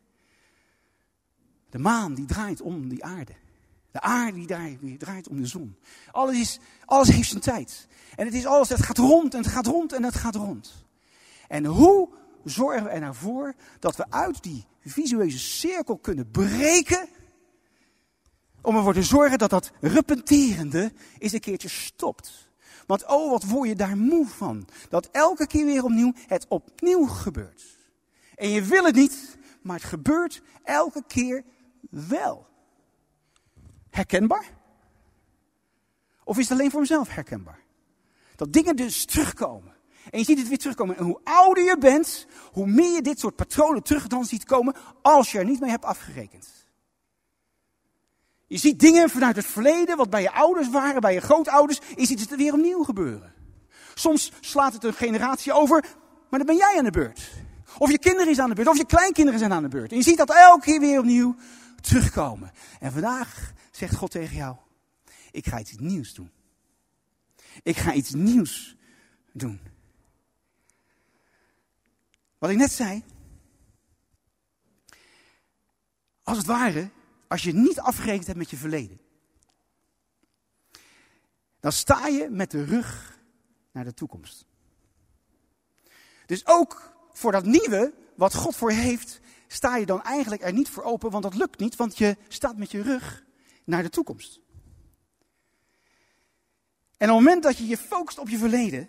De 1.71 1.79
maan 1.79 2.15
die 2.15 2.25
draait 2.25 2.61
om 2.61 2.89
die 2.89 3.05
aarde. 3.05 3.33
De 3.91 4.01
aarde 4.01 4.79
die 4.81 4.97
draait 4.97 5.29
om 5.29 5.41
de 5.41 5.47
zon. 5.47 5.77
Alles, 6.11 6.41
is, 6.41 6.59
alles 6.85 7.09
heeft 7.09 7.29
zijn 7.29 7.41
tijd. 7.41 7.89
En 8.17 8.25
het 8.27 8.35
is 8.35 8.47
alles, 8.47 8.69
het 8.69 8.83
gaat 8.83 8.99
rond 8.99 9.35
en 9.35 9.43
het 9.43 9.53
gaat 9.53 9.67
rond 9.67 9.93
en 9.93 10.03
het 10.03 10.15
gaat 10.15 10.35
rond. 10.35 10.85
En 11.49 11.65
hoe 11.65 12.09
zorgen 12.45 12.85
we 12.85 12.91
er 12.91 13.15
voor 13.15 13.55
dat 13.79 13.97
we 13.97 14.11
uit 14.11 14.43
die 14.43 14.65
visuele 14.85 15.39
cirkel 15.39 15.99
kunnen 15.99 16.31
breken? 16.31 17.09
Om 18.63 18.77
ervoor 18.77 18.95
te 18.95 19.03
zorgen 19.03 19.39
dat 19.39 19.51
dat 19.51 19.71
repenterende 19.81 20.93
eens 21.19 21.33
een 21.33 21.41
keertje 21.41 21.69
stopt. 21.69 22.49
Want 22.87 23.07
oh, 23.07 23.31
wat 23.31 23.45
word 23.45 23.69
je 23.69 23.75
daar 23.75 23.97
moe 23.97 24.27
van. 24.27 24.69
Dat 24.89 25.09
elke 25.13 25.47
keer 25.47 25.65
weer 25.65 25.85
opnieuw 25.85 26.13
het 26.27 26.47
opnieuw 26.49 27.07
gebeurt. 27.07 27.79
En 28.37 28.49
je 28.49 28.63
wil 28.63 28.85
het 28.85 28.95
niet, 28.95 29.37
maar 29.63 29.77
het 29.77 29.85
gebeurt 29.85 30.43
elke 30.65 31.03
keer 31.07 31.45
wel. 31.91 32.47
Herkenbaar? 33.91 34.59
Of 36.25 36.39
is 36.39 36.49
het 36.49 36.59
alleen 36.59 36.71
voor 36.71 36.81
mezelf 36.81 37.09
herkenbaar? 37.09 37.63
Dat 38.37 38.53
dingen 38.53 38.77
dus 38.77 39.05
terugkomen. 39.05 39.75
En 40.11 40.19
je 40.19 40.25
ziet 40.25 40.39
het 40.39 40.49
weer 40.49 40.59
terugkomen. 40.59 40.97
En 40.97 41.05
hoe 41.05 41.21
ouder 41.25 41.65
je 41.65 41.79
bent, 41.79 42.27
hoe 42.53 42.67
meer 42.67 42.93
je 42.93 43.03
dit 43.03 43.19
soort 43.19 43.37
patronen 43.37 43.83
terug 43.83 44.07
dan 44.07 44.25
ziet 44.25 44.45
komen 44.45 44.75
als 45.03 45.33
je 45.33 45.39
er 45.39 45.45
niet 45.45 45.61
mee 45.61 45.71
hebt 45.71 45.85
afgerekend. 45.85 46.49
Je 48.47 48.57
ziet 48.57 48.81
dingen 48.81 49.11
vanuit 49.11 49.37
het 49.37 49.47
verleden, 49.47 49.97
wat 49.97 50.11
bij 50.11 50.23
je 50.23 50.33
ouders 50.33 50.71
waren, 50.71 51.01
bij 51.01 51.15
je 51.15 51.21
grootouders, 51.21 51.81
je 51.97 52.07
ziet 52.07 52.21
het 52.21 52.37
weer 52.37 52.53
opnieuw 52.53 52.83
gebeuren. 52.83 53.33
Soms 53.95 54.33
slaat 54.41 54.73
het 54.73 54.85
een 54.85 54.93
generatie 54.93 55.53
over, 55.53 55.85
maar 56.29 56.39
dan 56.39 56.47
ben 56.47 56.57
jij 56.57 56.79
aan 56.79 56.85
de 56.85 56.91
beurt. 56.91 57.31
Of 57.79 57.91
je 57.91 57.99
kinderen 57.99 58.31
is 58.31 58.39
aan 58.39 58.49
de 58.49 58.55
beurt, 58.55 58.69
of 58.69 58.77
je 58.77 58.87
kleinkinderen 58.87 59.39
zijn 59.39 59.53
aan 59.53 59.63
de 59.63 59.69
beurt. 59.69 59.91
En 59.91 59.97
je 59.97 60.03
ziet 60.03 60.17
dat 60.17 60.35
elke 60.35 60.65
keer 60.65 60.81
weer 60.81 60.99
opnieuw 60.99 61.35
terugkomen. 61.81 62.53
En 62.81 62.93
vandaag 62.93 63.53
zegt 63.71 63.95
God 63.95 64.11
tegen 64.11 64.37
jou, 64.37 64.57
ik 65.31 65.47
ga 65.47 65.59
iets 65.59 65.77
nieuws 65.77 66.15
doen. 66.15 66.31
Ik 67.63 67.77
ga 67.77 67.93
iets 67.93 68.11
nieuws 68.11 68.77
doen. 69.33 69.61
Wat 72.39 72.51
ik 72.51 72.57
net 72.57 72.73
zei, 72.73 73.05
als 76.23 76.39
het 76.39 76.47
ware, 76.47 76.91
als 77.29 77.43
je 77.43 77.53
niet 77.53 77.81
afgerekend 77.81 78.27
hebt 78.27 78.39
met 78.39 78.51
je 78.51 78.57
verleden, 78.57 79.01
dan 81.61 81.73
sta 81.73 82.07
je 82.07 82.29
met 82.31 82.51
de 82.51 82.65
rug 82.65 83.19
naar 83.73 83.85
de 83.85 83.95
toekomst. 83.95 84.47
Dus 86.27 86.47
ook 86.47 86.93
voor 87.13 87.33
dat 87.33 87.45
nieuwe, 87.45 87.95
wat 88.17 88.35
God 88.35 88.57
voor 88.57 88.71
heeft, 88.71 89.21
sta 89.53 89.77
je 89.77 89.87
dan 89.87 90.03
eigenlijk 90.03 90.43
er 90.43 90.53
niet 90.53 90.69
voor 90.69 90.83
open, 90.83 91.11
want 91.11 91.23
dat 91.23 91.35
lukt 91.35 91.59
niet, 91.59 91.77
want 91.77 91.99
je 91.99 92.17
staat 92.29 92.57
met 92.57 92.71
je 92.71 92.83
rug 92.83 93.25
naar 93.65 93.83
de 93.83 93.91
toekomst. 93.91 94.41
En 96.97 97.11
op 97.11 97.17
het 97.17 97.25
moment 97.25 97.43
dat 97.43 97.57
je 97.57 97.67
je 97.67 97.77
focust 97.77 98.19
op 98.19 98.29
je 98.29 98.39
verleden, 98.39 98.89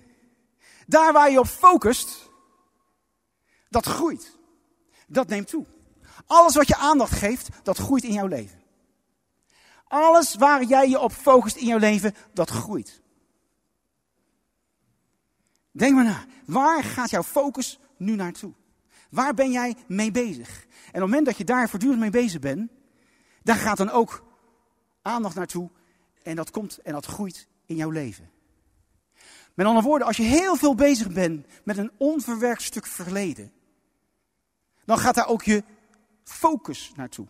daar 0.88 1.14
waar 1.14 1.32
je 1.32 1.40
op 1.40 1.46
focust, 1.46 2.30
dat 3.70 3.86
groeit. 3.86 4.38
Dat 5.08 5.28
neemt 5.28 5.48
toe. 5.48 5.66
Alles 6.26 6.56
wat 6.56 6.68
je 6.68 6.76
aandacht 6.76 7.18
geeft, 7.18 7.50
dat 7.64 7.78
groeit 7.78 8.04
in 8.04 8.14
jouw 8.14 8.28
leven. 8.28 8.62
Alles 9.88 10.36
waar 10.36 10.64
jij 10.64 10.90
je 10.90 11.00
op 11.00 11.12
focust 11.12 11.56
in 11.56 11.66
jouw 11.66 11.78
leven, 11.78 12.16
dat 12.34 12.50
groeit. 12.50 13.02
Denk 15.72 15.96
maar 15.96 16.04
na. 16.04 16.26
Waar 16.46 16.84
gaat 16.84 17.10
jouw 17.10 17.24
focus 17.24 17.80
nu 17.98 18.16
naartoe? 18.16 18.54
Waar 19.12 19.34
ben 19.34 19.52
jij 19.52 19.76
mee 19.88 20.12
bezig? 20.12 20.66
En 20.70 20.88
op 20.88 20.94
het 20.94 21.02
moment 21.02 21.26
dat 21.26 21.38
je 21.38 21.44
daar 21.44 21.70
voortdurend 21.70 22.00
mee 22.00 22.10
bezig 22.10 22.40
bent, 22.40 22.72
daar 23.44 23.56
gaat 23.56 23.78
dan 23.78 23.90
ook 23.90 24.24
aandacht 25.02 25.36
naartoe. 25.36 25.70
En 26.24 26.36
dat 26.36 26.52
komt 26.52 26.78
en 26.78 26.94
dat 26.94 27.06
groeit 27.06 27.48
in 27.66 27.76
jouw 27.76 27.90
leven. 27.90 28.30
Met 29.54 29.66
andere 29.66 29.88
woorden, 29.88 30.08
als 30.08 30.18
je 30.18 30.24
heel 30.24 30.56
veel 30.56 30.76
bezig 30.76 31.12
bent 31.12 31.46
met 31.64 31.78
een 31.78 31.92
onverwerkt 31.98 32.62
stuk 32.62 32.86
verleden, 32.86 33.52
dan 34.86 34.98
gaat 34.98 35.16
daar 35.16 35.28
ook 35.28 35.44
je 35.44 35.64
focus 36.24 36.92
naartoe. 36.96 37.28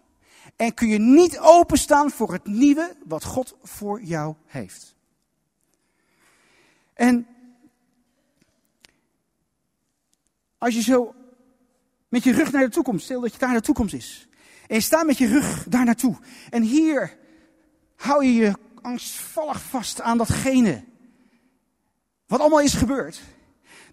En 0.56 0.74
kun 0.74 0.88
je 0.88 1.00
niet 1.00 1.40
openstaan 1.40 2.12
voor 2.12 2.32
het 2.32 2.46
nieuwe 2.46 2.96
wat 3.06 3.24
God 3.24 3.58
voor 3.64 4.02
jou 4.02 4.36
heeft. 4.46 4.96
En 6.94 7.28
als 10.58 10.74
je 10.74 10.82
zo 10.82 11.16
met 12.12 12.24
je 12.24 12.32
rug 12.32 12.52
naar 12.52 12.64
de 12.64 12.70
toekomst, 12.70 13.06
stel 13.06 13.22
dat 13.22 13.34
je 13.34 13.40
daar 13.40 13.54
de 13.54 13.62
toekomst 13.62 13.94
is. 13.94 14.28
En 14.68 14.76
je 14.76 14.82
staat 14.82 15.06
met 15.06 15.18
je 15.18 15.28
rug 15.28 15.66
daar 15.70 15.86
naartoe. 15.86 16.18
En 16.50 16.62
hier 16.62 17.18
hou 17.96 18.26
je 18.26 18.34
je 18.34 18.54
angstvallig 18.82 19.62
vast 19.62 20.02
aan 20.02 20.18
datgene 20.18 20.84
wat 22.28 22.40
allemaal 22.40 22.62
is 22.62 22.74
gebeurd. 22.74 23.22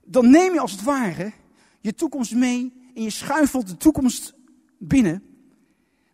Dan 0.04 0.30
neem 0.30 0.52
je 0.52 0.60
als 0.60 0.72
het 0.72 0.82
ware 0.82 1.32
je 1.80 1.94
toekomst 1.94 2.34
mee 2.34 2.90
en 2.94 3.02
je 3.02 3.10
schuifelt 3.10 3.68
de 3.68 3.76
toekomst 3.76 4.34
binnen. 4.78 5.22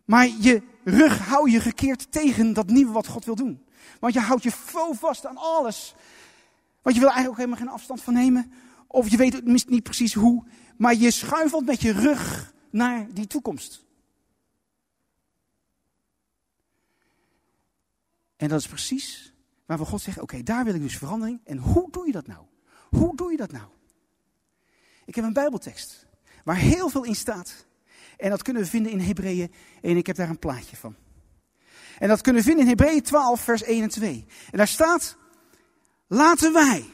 Maar 0.05 0.27
je 0.39 0.61
rug 0.83 1.19
hou 1.19 1.49
je 1.49 1.59
gekeerd 1.59 2.11
tegen 2.11 2.53
dat 2.53 2.67
nieuwe 2.67 2.91
wat 2.91 3.07
God 3.07 3.25
wil 3.25 3.35
doen. 3.35 3.63
Want 3.99 4.13
je 4.13 4.19
houdt 4.19 4.43
je 4.43 4.51
vol 4.51 4.93
vast 4.93 5.25
aan 5.25 5.37
alles. 5.37 5.95
Want 6.81 6.95
je 6.95 7.01
wil 7.01 7.11
eigenlijk 7.11 7.29
ook 7.29 7.45
helemaal 7.45 7.67
geen 7.67 7.79
afstand 7.79 8.01
van 8.01 8.13
nemen. 8.13 8.51
Of 8.87 9.09
je 9.09 9.17
weet 9.17 9.69
niet 9.69 9.83
precies 9.83 10.13
hoe. 10.13 10.43
Maar 10.77 10.95
je 10.95 11.11
schuifelt 11.11 11.65
met 11.65 11.81
je 11.81 11.91
rug 11.91 12.53
naar 12.69 13.13
die 13.13 13.27
toekomst. 13.27 13.83
En 18.35 18.49
dat 18.49 18.59
is 18.59 18.67
precies 18.67 19.33
waar 19.65 19.77
we 19.77 19.85
God 19.85 20.01
zeggen: 20.01 20.21
Oké, 20.21 20.43
daar 20.43 20.63
wil 20.63 20.75
ik 20.75 20.81
dus 20.81 20.97
verandering. 20.97 21.39
En 21.43 21.57
hoe 21.57 21.91
doe 21.91 22.05
je 22.05 22.11
dat 22.11 22.27
nou? 22.27 22.45
Hoe 22.89 23.15
doe 23.15 23.31
je 23.31 23.37
dat 23.37 23.51
nou? 23.51 23.65
Ik 25.05 25.15
heb 25.15 25.23
een 25.23 25.33
Bijbeltekst. 25.33 26.05
waar 26.43 26.57
heel 26.57 26.89
veel 26.89 27.03
in 27.03 27.15
staat. 27.15 27.65
En 28.17 28.29
dat 28.29 28.41
kunnen 28.41 28.63
we 28.63 28.69
vinden 28.69 28.91
in 28.91 28.99
Hebreeën 28.99 29.53
1. 29.81 29.97
Ik 29.97 30.07
heb 30.07 30.15
daar 30.15 30.29
een 30.29 30.39
plaatje 30.39 30.75
van. 30.75 30.95
En 31.99 32.07
dat 32.07 32.21
kunnen 32.21 32.41
we 32.41 32.47
vinden 32.47 32.65
in 32.65 32.69
Hebreeën 32.69 33.01
12, 33.01 33.41
vers 33.41 33.63
1 33.63 33.83
en 33.83 33.89
2. 33.89 34.25
En 34.51 34.57
daar 34.57 34.67
staat, 34.67 35.17
laten 36.07 36.53
wij 36.53 36.85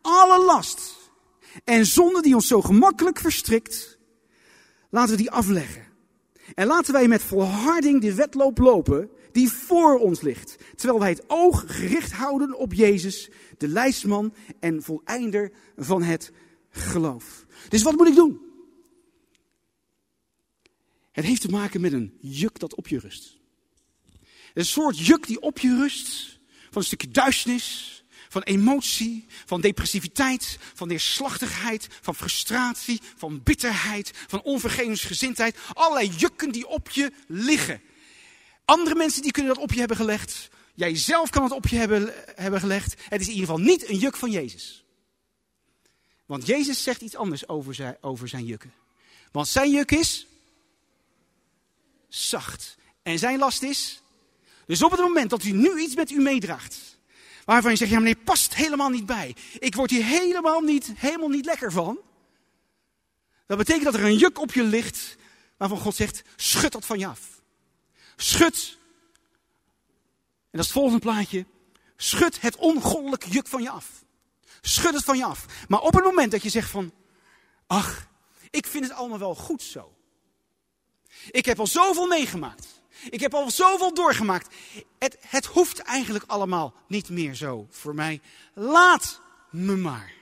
alle 0.00 0.44
last 0.44 1.01
en 1.64 1.86
zonde 1.86 2.22
die 2.22 2.34
ons 2.34 2.46
zo 2.46 2.60
gemakkelijk 2.60 3.18
verstrikt, 3.18 3.98
laten 4.90 5.10
we 5.10 5.16
die 5.16 5.30
afleggen. 5.30 5.86
En 6.54 6.66
laten 6.66 6.92
wij 6.92 7.08
met 7.08 7.22
volharding 7.22 8.00
de 8.00 8.14
wedloop 8.14 8.58
lopen 8.58 9.10
die 9.32 9.50
voor 9.50 9.98
ons 9.98 10.20
ligt. 10.20 10.56
Terwijl 10.76 11.00
wij 11.00 11.10
het 11.10 11.24
oog 11.26 11.64
gericht 11.66 12.12
houden 12.12 12.58
op 12.58 12.72
Jezus, 12.72 13.30
de 13.58 13.68
lijstman 13.68 14.34
en 14.60 14.82
voleinder 14.82 15.52
van 15.76 16.02
het 16.02 16.32
geloof. 16.70 17.46
Dus 17.68 17.82
wat 17.82 17.96
moet 17.96 18.08
ik 18.08 18.14
doen? 18.14 18.40
Het 21.12 21.24
heeft 21.24 21.40
te 21.40 21.48
maken 21.48 21.80
met 21.80 21.92
een 21.92 22.18
juk 22.20 22.58
dat 22.58 22.74
op 22.74 22.88
je 22.88 22.98
rust. 22.98 23.40
Een 24.54 24.64
soort 24.64 25.06
juk 25.06 25.26
die 25.26 25.40
op 25.40 25.58
je 25.58 25.76
rust. 25.76 26.40
Van 26.70 26.80
een 26.80 26.86
stukje 26.86 27.08
duisternis, 27.08 28.01
van 28.32 28.42
emotie, 28.42 29.26
van 29.44 29.60
depressiviteit, 29.60 30.58
van 30.74 30.88
neerslachtigheid, 30.88 31.88
van 32.00 32.14
frustratie, 32.14 33.00
van 33.16 33.42
bitterheid, 33.42 34.10
van 34.26 34.42
onvergevensgezindheid. 34.42 35.56
Allerlei 35.72 36.08
jukken 36.16 36.52
die 36.52 36.66
op 36.66 36.90
je 36.90 37.12
liggen. 37.26 37.80
Andere 38.64 38.94
mensen 38.94 39.22
die 39.22 39.30
kunnen 39.30 39.54
dat 39.54 39.62
op 39.62 39.72
je 39.72 39.78
hebben 39.78 39.96
gelegd. 39.96 40.48
Jij 40.74 40.96
zelf 40.96 41.30
kan 41.30 41.42
het 41.42 41.52
op 41.52 41.66
je 41.66 41.76
hebben, 41.76 42.14
hebben 42.34 42.60
gelegd. 42.60 42.94
Het 43.08 43.20
is 43.20 43.26
in 43.26 43.32
ieder 43.32 43.48
geval 43.48 43.64
niet 43.64 43.88
een 43.88 43.98
juk 43.98 44.16
van 44.16 44.30
Jezus. 44.30 44.84
Want 46.26 46.46
Jezus 46.46 46.82
zegt 46.82 47.00
iets 47.00 47.16
anders 47.16 47.48
over 47.48 47.74
zijn, 47.74 47.96
over 48.00 48.28
zijn 48.28 48.44
jukken. 48.44 48.72
Want 49.32 49.48
zijn 49.48 49.70
juk 49.70 49.90
is 49.90 50.26
zacht. 52.08 52.76
En 53.02 53.18
zijn 53.18 53.38
last 53.38 53.62
is. 53.62 54.02
Dus 54.66 54.82
op 54.82 54.90
het 54.90 55.00
moment 55.00 55.30
dat 55.30 55.44
u 55.44 55.50
nu 55.50 55.80
iets 55.80 55.94
met 55.94 56.10
u 56.10 56.20
meedraagt. 56.20 56.92
Waarvan 57.44 57.70
je 57.70 57.76
zegt, 57.76 57.90
ja 57.90 57.98
meneer, 57.98 58.16
past 58.16 58.54
helemaal 58.54 58.88
niet 58.88 59.06
bij. 59.06 59.36
Ik 59.58 59.74
word 59.74 59.90
hier 59.90 60.04
helemaal 60.04 60.60
niet, 60.60 60.92
helemaal 60.96 61.28
niet 61.28 61.44
lekker 61.44 61.72
van. 61.72 61.98
Dat 63.46 63.58
betekent 63.58 63.84
dat 63.84 63.94
er 63.94 64.04
een 64.04 64.16
juk 64.16 64.38
op 64.38 64.52
je 64.52 64.62
ligt. 64.62 65.16
Waarvan 65.56 65.78
God 65.78 65.94
zegt, 65.94 66.22
schud 66.36 66.72
dat 66.72 66.86
van 66.86 66.98
je 66.98 67.06
af. 67.06 67.20
Schud. 68.16 68.78
En 70.50 70.58
dat 70.58 70.60
is 70.60 70.66
het 70.66 70.76
volgende 70.76 70.98
plaatje. 70.98 71.46
Schud 71.96 72.40
het 72.40 72.56
ongoddelijke 72.56 73.28
juk 73.28 73.46
van 73.46 73.62
je 73.62 73.70
af. 73.70 74.04
Schud 74.60 74.94
het 74.94 75.04
van 75.04 75.16
je 75.16 75.24
af. 75.24 75.46
Maar 75.68 75.80
op 75.80 75.94
het 75.94 76.04
moment 76.04 76.30
dat 76.30 76.42
je 76.42 76.48
zegt 76.48 76.70
van, 76.70 76.92
ach, 77.66 78.08
ik 78.50 78.66
vind 78.66 78.84
het 78.84 78.92
allemaal 78.92 79.18
wel 79.18 79.34
goed 79.34 79.62
zo. 79.62 79.96
Ik 81.30 81.44
heb 81.44 81.58
al 81.58 81.66
zoveel 81.66 82.06
meegemaakt. 82.06 82.81
Ik 83.10 83.20
heb 83.20 83.34
al 83.34 83.50
zoveel 83.50 83.94
doorgemaakt. 83.94 84.54
Het, 84.98 85.16
het 85.20 85.46
hoeft 85.46 85.78
eigenlijk 85.78 86.24
allemaal 86.26 86.74
niet 86.88 87.08
meer 87.08 87.34
zo 87.34 87.66
voor 87.70 87.94
mij. 87.94 88.20
Laat 88.54 89.20
me 89.50 89.76
maar. 89.76 90.12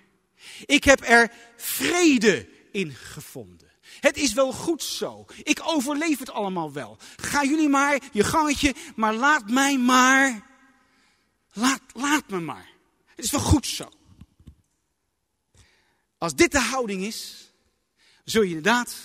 Ik 0.66 0.84
heb 0.84 1.00
er 1.04 1.32
vrede 1.56 2.48
in 2.72 2.94
gevonden. 2.94 3.68
Het 4.00 4.16
is 4.16 4.32
wel 4.32 4.52
goed 4.52 4.82
zo. 4.82 5.26
Ik 5.42 5.60
overleef 5.64 6.18
het 6.18 6.30
allemaal 6.30 6.72
wel. 6.72 6.96
Ga 7.16 7.44
jullie 7.44 7.68
maar 7.68 8.02
je 8.12 8.24
gangetje, 8.24 8.74
maar 8.96 9.14
laat 9.14 9.50
mij 9.50 9.78
maar. 9.78 10.46
Laat, 11.52 11.80
laat 11.92 12.28
me 12.28 12.40
maar. 12.40 12.68
Het 13.06 13.24
is 13.24 13.30
wel 13.30 13.40
goed 13.40 13.66
zo. 13.66 13.88
Als 16.18 16.34
dit 16.34 16.52
de 16.52 16.60
houding 16.60 17.02
is, 17.02 17.50
zul 18.24 18.42
je 18.42 18.48
inderdaad 18.48 18.96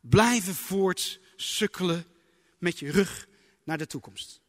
blijven 0.00 0.54
voortsukkelen 0.54 2.06
met 2.58 2.78
je 2.78 2.90
rug 2.90 3.28
naar 3.64 3.78
de 3.78 3.86
toekomst. 3.86 4.40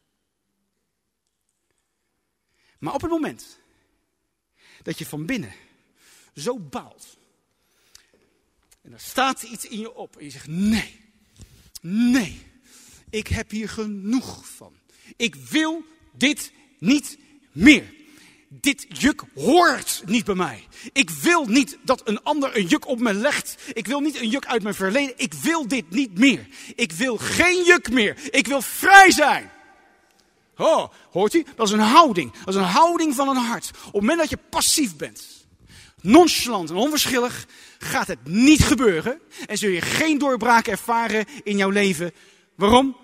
Maar 2.78 2.94
op 2.94 3.00
het 3.00 3.10
moment 3.10 3.58
dat 4.82 4.98
je 4.98 5.06
van 5.06 5.26
binnen 5.26 5.52
zo 6.34 6.58
baalt. 6.58 7.18
En 8.80 8.92
er 8.92 9.00
staat 9.00 9.42
iets 9.42 9.64
in 9.64 9.78
je 9.78 9.94
op 9.94 10.16
en 10.16 10.24
je 10.24 10.30
zegt 10.30 10.46
nee, 10.46 11.00
nee, 11.80 12.42
ik 13.10 13.26
heb 13.26 13.50
hier 13.50 13.68
genoeg 13.68 14.48
van. 14.48 14.78
Ik 15.16 15.34
wil 15.34 15.84
dit 16.12 16.52
niet 16.78 17.18
meer. 17.52 17.97
Dit 18.50 18.86
juk 18.88 19.22
hoort 19.34 20.02
niet 20.06 20.24
bij 20.24 20.34
mij. 20.34 20.66
Ik 20.92 21.10
wil 21.10 21.46
niet 21.46 21.78
dat 21.82 22.08
een 22.08 22.22
ander 22.22 22.56
een 22.56 22.66
juk 22.66 22.86
op 22.86 23.00
me 23.00 23.14
legt. 23.14 23.56
Ik 23.72 23.86
wil 23.86 24.00
niet 24.00 24.20
een 24.20 24.28
juk 24.28 24.46
uit 24.46 24.62
mijn 24.62 24.74
verleden. 24.74 25.14
Ik 25.16 25.34
wil 25.34 25.68
dit 25.68 25.90
niet 25.90 26.18
meer. 26.18 26.46
Ik 26.74 26.92
wil 26.92 27.16
geen 27.16 27.64
juk 27.64 27.90
meer. 27.90 28.16
Ik 28.30 28.46
wil 28.46 28.62
vrij 28.62 29.10
zijn. 29.10 29.50
Oh, 30.56 30.88
hoort 31.10 31.34
u? 31.34 31.44
Dat 31.56 31.66
is 31.66 31.72
een 31.72 31.78
houding. 31.78 32.32
Dat 32.32 32.48
is 32.48 32.54
een 32.54 32.66
houding 32.66 33.14
van 33.14 33.28
een 33.28 33.36
hart. 33.36 33.70
Op 33.70 33.84
het 33.84 33.92
moment 33.92 34.18
dat 34.18 34.30
je 34.30 34.38
passief 34.50 34.96
bent, 34.96 35.46
nonchalant 36.00 36.70
en 36.70 36.76
onverschillig, 36.76 37.46
gaat 37.78 38.06
het 38.06 38.24
niet 38.24 38.64
gebeuren. 38.64 39.20
En 39.46 39.58
zul 39.58 39.70
je 39.70 39.80
geen 39.80 40.18
doorbraak 40.18 40.66
ervaren 40.66 41.24
in 41.42 41.56
jouw 41.56 41.70
leven. 41.70 42.12
Waarom? 42.54 42.96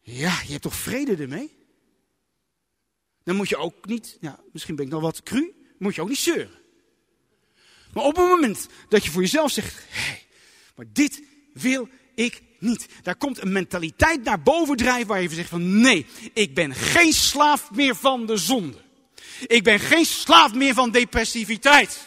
Ja, 0.00 0.40
je 0.44 0.50
hebt 0.50 0.62
toch 0.62 0.74
vrede 0.74 1.16
ermee? 1.16 1.61
Dan 3.24 3.36
moet 3.36 3.48
je 3.48 3.56
ook 3.56 3.86
niet, 3.86 4.16
ja, 4.20 4.40
misschien 4.52 4.76
ben 4.76 4.84
ik 4.84 4.90
nog 4.90 5.02
wat 5.02 5.22
cru, 5.22 5.52
moet 5.78 5.94
je 5.94 6.02
ook 6.02 6.08
niet 6.08 6.18
zeuren. 6.18 6.60
Maar 7.92 8.04
op 8.04 8.16
het 8.16 8.26
moment 8.28 8.66
dat 8.88 9.04
je 9.04 9.10
voor 9.10 9.20
jezelf 9.20 9.50
zegt, 9.50 9.74
hé, 9.88 10.00
hey, 10.00 10.26
maar 10.76 10.86
dit 10.92 11.22
wil 11.52 11.88
ik 12.14 12.42
niet. 12.58 12.86
Daar 13.02 13.16
komt 13.16 13.42
een 13.42 13.52
mentaliteit 13.52 14.24
naar 14.24 14.42
boven 14.42 14.76
drijven 14.76 15.06
waar 15.06 15.22
je 15.22 15.28
zegt 15.28 15.48
van 15.48 15.80
nee, 15.80 16.06
ik 16.32 16.54
ben 16.54 16.74
geen 16.74 17.12
slaaf 17.12 17.70
meer 17.70 17.96
van 17.96 18.26
de 18.26 18.36
zonde. 18.36 18.78
Ik 19.46 19.62
ben 19.62 19.80
geen 19.80 20.04
slaaf 20.04 20.54
meer 20.54 20.74
van 20.74 20.90
depressiviteit. 20.90 22.00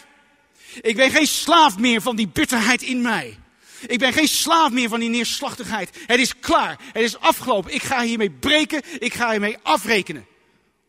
Ik 0.81 0.95
ben 0.95 1.11
geen 1.11 1.27
slaaf 1.27 1.77
meer 1.77 2.01
van 2.01 2.15
die 2.15 2.27
bitterheid 2.27 2.81
in 2.81 3.01
mij. 3.01 3.39
Ik 3.87 3.99
ben 3.99 4.13
geen 4.13 4.27
slaaf 4.27 4.71
meer 4.71 4.89
van 4.89 4.99
die 4.99 5.09
neerslachtigheid. 5.09 5.97
Het 6.05 6.19
is 6.19 6.39
klaar. 6.39 6.79
Het 6.93 7.03
is 7.03 7.19
afgelopen. 7.19 7.73
Ik 7.73 7.83
ga 7.83 8.01
hiermee 8.01 8.31
breken. 8.31 8.81
Ik 8.99 9.13
ga 9.13 9.31
hiermee 9.31 9.57
afrekenen. 9.61 10.25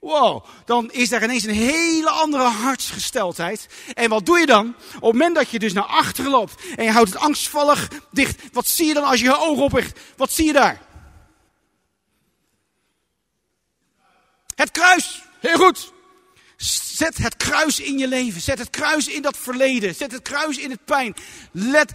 Wow, 0.00 0.44
dan 0.64 0.90
is 0.90 1.08
daar 1.08 1.22
ineens 1.22 1.44
een 1.44 1.54
hele 1.54 2.10
andere 2.10 2.42
hartsgesteldheid. 2.42 3.66
En 3.94 4.08
wat 4.08 4.26
doe 4.26 4.38
je 4.38 4.46
dan? 4.46 4.74
Op 4.94 5.02
het 5.02 5.12
moment 5.12 5.34
dat 5.34 5.50
je 5.50 5.58
dus 5.58 5.72
naar 5.72 5.84
achteren 5.84 6.30
loopt 6.30 6.54
en 6.76 6.84
je 6.84 6.90
houdt 6.90 7.12
het 7.12 7.18
angstvallig 7.18 7.88
dicht, 8.10 8.42
wat 8.52 8.66
zie 8.66 8.86
je 8.86 8.94
dan 8.94 9.04
als 9.04 9.20
je 9.20 9.24
je 9.24 9.38
ogen 9.38 9.62
opricht? 9.62 9.98
Wat 10.16 10.32
zie 10.32 10.46
je 10.46 10.52
daar? 10.52 10.82
Het 14.54 14.70
kruis. 14.70 15.22
Heel 15.40 15.58
goed. 15.58 15.92
Zet 16.56 17.16
het 17.16 17.36
kruis 17.36 17.80
in 17.80 17.98
je 17.98 18.08
leven. 18.08 18.40
Zet 18.40 18.58
het 18.58 18.70
kruis 18.70 19.08
in 19.08 19.22
dat 19.22 19.36
verleden. 19.36 19.94
Zet 19.94 20.12
het 20.12 20.22
kruis 20.22 20.58
in 20.58 20.70
het 20.70 20.84
pijn. 20.84 21.14
Let 21.52 21.92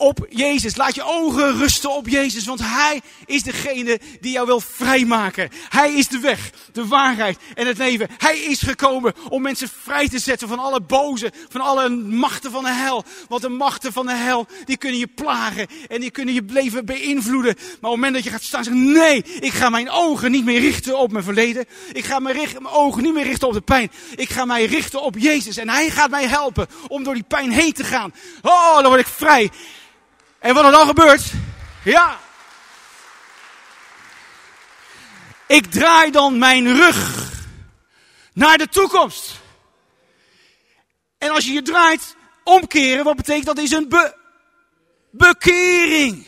op 0.00 0.26
Jezus. 0.28 0.76
Laat 0.76 0.94
je 0.94 1.02
ogen 1.02 1.56
rusten 1.56 1.90
op 1.90 2.08
Jezus, 2.08 2.44
want 2.44 2.60
Hij 2.62 3.00
is 3.26 3.42
degene 3.42 4.00
die 4.20 4.32
jou 4.32 4.46
wil 4.46 4.60
vrijmaken. 4.60 5.48
Hij 5.68 5.92
is 5.94 6.08
de 6.08 6.18
weg, 6.18 6.50
de 6.72 6.86
waarheid 6.86 7.38
en 7.54 7.66
het 7.66 7.78
leven. 7.78 8.08
Hij 8.18 8.38
is 8.38 8.62
gekomen 8.62 9.14
om 9.28 9.42
mensen 9.42 9.68
vrij 9.82 10.08
te 10.08 10.18
zetten 10.18 10.48
van 10.48 10.58
alle 10.58 10.80
boze, 10.80 11.32
van 11.48 11.60
alle 11.60 11.88
machten 11.88 12.50
van 12.50 12.64
de 12.64 12.72
hel. 12.72 13.04
Want 13.28 13.42
de 13.42 13.48
machten 13.48 13.92
van 13.92 14.06
de 14.06 14.14
hel, 14.14 14.46
die 14.64 14.76
kunnen 14.76 14.98
je 14.98 15.06
plagen 15.06 15.66
en 15.88 16.00
die 16.00 16.10
kunnen 16.10 16.34
je 16.34 16.42
leven 16.46 16.84
beïnvloeden. 16.84 17.54
Maar 17.54 17.64
op 17.64 17.80
het 17.80 17.90
moment 17.90 18.14
dat 18.14 18.24
je 18.24 18.30
gaat 18.30 18.42
staan 18.42 18.58
en 18.58 18.64
zeggen, 18.64 18.92
nee, 18.92 19.22
ik 19.40 19.52
ga 19.52 19.68
mijn 19.68 19.90
ogen 19.90 20.30
niet 20.30 20.44
meer 20.44 20.60
richten 20.60 20.98
op 20.98 21.12
mijn 21.12 21.24
verleden. 21.24 21.66
Ik 21.92 22.04
ga 22.04 22.18
mijn, 22.18 22.36
mijn 22.36 22.66
ogen 22.66 23.02
niet 23.02 23.14
meer 23.14 23.24
richten 23.24 23.48
op 23.48 23.54
de 23.54 23.60
pijn. 23.60 23.90
Ik 24.16 24.30
ga 24.30 24.44
mij 24.44 24.64
richten 24.64 25.02
op 25.02 25.18
Jezus 25.18 25.56
en 25.56 25.68
Hij 25.68 25.90
gaat 25.90 26.10
mij 26.10 26.26
helpen 26.26 26.66
om 26.88 27.04
door 27.04 27.14
die 27.14 27.22
pijn 27.22 27.50
heen 27.50 27.72
te 27.72 27.84
gaan. 27.84 28.12
Oh, 28.42 28.74
dan 28.74 28.86
word 28.86 29.00
ik 29.00 29.06
vrij. 29.06 29.50
En 30.40 30.54
wat 30.54 30.64
er 30.64 30.70
dan 30.70 30.86
gebeurt? 30.86 31.32
Ja. 31.84 32.18
Ik 35.46 35.66
draai 35.66 36.10
dan 36.10 36.38
mijn 36.38 36.76
rug 36.76 37.28
naar 38.32 38.58
de 38.58 38.68
toekomst. 38.68 39.40
En 41.18 41.30
als 41.30 41.46
je 41.46 41.52
je 41.52 41.62
draait, 41.62 42.16
omkeren, 42.44 43.04
wat 43.04 43.16
betekent 43.16 43.46
dat? 43.46 43.58
Is 43.58 43.70
een 43.70 43.88
be 43.88 44.16
bekering. 45.10 46.26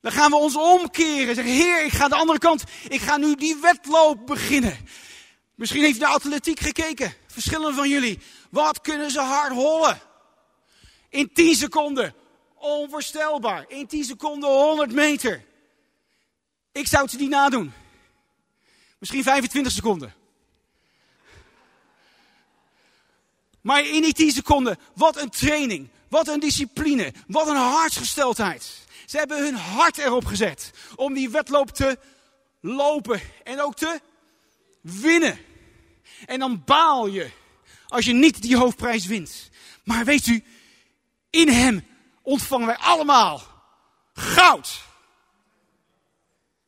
Dan 0.00 0.12
gaan 0.12 0.30
we 0.30 0.36
ons 0.36 0.56
omkeren. 0.56 1.34
Zeggen, 1.34 1.54
Heer, 1.54 1.84
ik 1.84 1.92
ga 1.92 2.08
de 2.08 2.14
andere 2.14 2.38
kant. 2.38 2.64
Ik 2.88 3.00
ga 3.00 3.16
nu 3.16 3.34
die 3.34 3.56
wedloop 3.56 4.26
beginnen. 4.26 4.76
Misschien 5.54 5.82
heeft 5.82 5.94
je 5.94 6.00
naar 6.00 6.14
atletiek 6.14 6.60
gekeken. 6.60 7.14
Verschillende 7.26 7.74
van 7.74 7.88
jullie. 7.88 8.18
Wat 8.50 8.80
kunnen 8.80 9.10
ze 9.10 9.20
hard 9.20 9.52
hollen? 9.52 10.00
In 11.08 11.32
10 11.32 11.54
seconden. 11.54 12.14
Onvoorstelbaar. 12.62 13.64
In 13.68 13.86
10 13.86 14.04
seconden 14.04 14.50
100 14.50 14.92
meter. 14.92 15.44
Ik 16.72 16.86
zou 16.86 17.04
het 17.04 17.18
niet 17.18 17.28
nadoen. 17.28 17.72
Misschien 18.98 19.22
25 19.22 19.72
seconden. 19.72 20.14
Maar 23.60 23.86
in 23.86 24.02
die 24.02 24.12
10 24.12 24.30
seconden, 24.30 24.78
wat 24.94 25.16
een 25.16 25.30
training, 25.30 25.88
wat 26.08 26.28
een 26.28 26.40
discipline, 26.40 27.12
wat 27.26 27.48
een 27.48 27.56
hartsgesteldheid. 27.56 28.84
Ze 29.06 29.18
hebben 29.18 29.42
hun 29.42 29.54
hart 29.54 29.98
erop 29.98 30.24
gezet 30.24 30.70
om 30.96 31.14
die 31.14 31.30
wedloop 31.30 31.70
te 31.70 31.98
lopen 32.60 33.20
en 33.44 33.60
ook 33.60 33.76
te 33.76 34.00
winnen. 34.80 35.38
En 36.26 36.38
dan 36.38 36.62
baal 36.64 37.06
je 37.06 37.30
als 37.88 38.04
je 38.04 38.12
niet 38.12 38.42
die 38.42 38.56
hoofdprijs 38.56 39.06
wint. 39.06 39.50
Maar 39.84 40.04
weet 40.04 40.26
u, 40.26 40.44
in 41.30 41.48
hem 41.48 41.86
ontvangen 42.22 42.66
wij 42.66 42.76
allemaal 42.76 43.42
goud. 44.12 44.82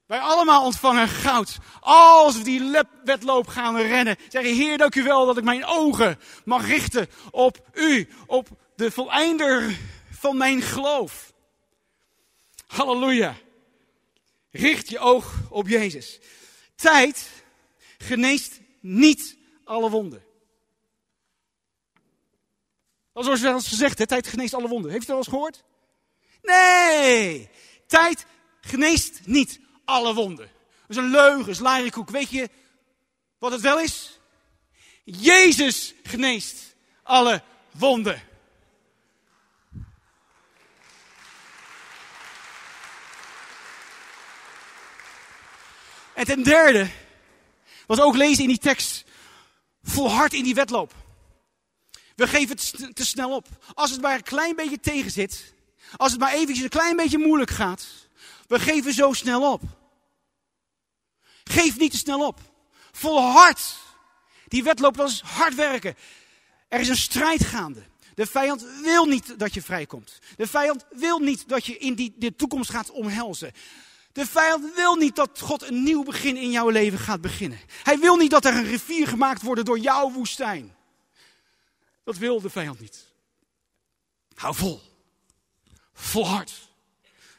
Wij 0.06 0.18
allemaal 0.18 0.64
ontvangen 0.64 1.08
goud. 1.08 1.58
Als 1.80 2.36
we 2.36 2.42
die 2.42 2.82
wedloop 3.04 3.46
gaan 3.46 3.76
rennen, 3.76 4.16
zeggen 4.28 4.54
Heer, 4.54 4.78
dank 4.78 4.94
u 4.94 5.02
wel 5.02 5.26
dat 5.26 5.36
ik 5.36 5.44
mijn 5.44 5.64
ogen 5.64 6.18
mag 6.44 6.66
richten 6.66 7.08
op 7.30 7.68
u, 7.72 8.08
op 8.26 8.48
de 8.76 8.90
voleinder 8.90 9.78
van 10.10 10.36
mijn 10.36 10.62
geloof. 10.62 11.32
Halleluja. 12.66 13.36
Richt 14.50 14.88
je 14.88 14.98
oog 14.98 15.34
op 15.48 15.68
Jezus. 15.68 16.20
Tijd 16.76 17.30
geneest 17.98 18.60
niet 18.80 19.36
alle 19.64 19.90
wonden. 19.90 20.23
Dat 23.14 23.28
is 23.28 23.40
wel 23.40 23.54
eens 23.54 23.68
gezegd, 23.68 24.08
tijd 24.08 24.26
geneest 24.26 24.54
alle 24.54 24.68
wonden. 24.68 24.90
Heeft 24.90 25.02
u 25.02 25.06
dat 25.06 25.16
al 25.16 25.22
eens 25.22 25.28
gehoord? 25.28 25.64
Nee, 26.42 27.48
tijd 27.86 28.26
geneest 28.60 29.20
niet 29.24 29.60
alle 29.84 30.14
wonden. 30.14 30.50
Dat 30.86 30.96
is 30.96 30.96
een 30.96 31.10
leugen, 31.10 31.52
is 31.52 31.58
larikoek. 31.58 32.10
Weet 32.10 32.30
je 32.30 32.50
wat 33.38 33.52
het 33.52 33.60
wel 33.60 33.80
is? 33.80 34.18
Jezus 35.04 35.94
geneest 36.02 36.74
alle 37.02 37.42
wonden. 37.70 38.22
En 46.14 46.24
ten 46.24 46.42
derde, 46.42 46.90
wat 47.86 48.00
ook 48.00 48.16
lezen 48.16 48.42
in 48.42 48.48
die 48.48 48.58
tekst, 48.58 49.04
volhard 49.82 50.32
in 50.32 50.44
die 50.44 50.54
wedloop. 50.54 51.03
We 52.14 52.28
geven 52.28 52.56
het 52.56 52.96
te 52.96 53.06
snel 53.06 53.34
op. 53.34 53.48
Als 53.74 53.90
het 53.90 54.00
maar 54.00 54.14
een 54.14 54.22
klein 54.22 54.56
beetje 54.56 54.80
tegen 54.80 55.10
zit, 55.10 55.54
als 55.96 56.10
het 56.10 56.20
maar 56.20 56.32
eventjes 56.32 56.62
een 56.62 56.68
klein 56.68 56.96
beetje 56.96 57.18
moeilijk 57.18 57.50
gaat, 57.50 57.86
we 58.46 58.58
geven 58.60 58.92
zo 58.92 59.12
snel 59.12 59.52
op. 59.52 59.62
Geef 61.44 61.78
niet 61.78 61.90
te 61.90 61.96
snel 61.96 62.26
op. 62.26 62.40
Volhard. 62.92 63.76
Die 64.48 64.62
wedloop, 64.62 64.96
dat 64.96 65.08
is 65.08 65.20
hard 65.20 65.54
werken. 65.54 65.94
Er 66.68 66.80
is 66.80 66.88
een 66.88 66.96
strijd 66.96 67.44
gaande. 67.44 67.82
De 68.14 68.26
vijand 68.26 68.66
wil 68.82 69.04
niet 69.04 69.38
dat 69.38 69.54
je 69.54 69.62
vrijkomt. 69.62 70.18
De 70.36 70.46
vijand 70.46 70.84
wil 70.90 71.18
niet 71.18 71.48
dat 71.48 71.66
je 71.66 71.78
in 71.78 71.94
die, 71.94 72.14
de 72.16 72.36
toekomst 72.36 72.70
gaat 72.70 72.90
omhelzen. 72.90 73.52
De 74.12 74.26
vijand 74.26 74.74
wil 74.74 74.94
niet 74.94 75.16
dat 75.16 75.40
God 75.40 75.62
een 75.62 75.82
nieuw 75.82 76.02
begin 76.02 76.36
in 76.36 76.50
jouw 76.50 76.68
leven 76.68 76.98
gaat 76.98 77.20
beginnen. 77.20 77.60
Hij 77.82 77.98
wil 77.98 78.16
niet 78.16 78.30
dat 78.30 78.44
er 78.44 78.54
een 78.54 78.64
rivier 78.64 79.08
gemaakt 79.08 79.42
wordt 79.42 79.64
door 79.64 79.78
jouw 79.78 80.10
woestijn. 80.10 80.74
Dat 82.04 82.16
wil 82.16 82.40
de 82.40 82.50
vijand 82.50 82.80
niet. 82.80 83.06
Hou 84.34 84.54
vol. 84.54 84.82
Volhard. 85.92 86.68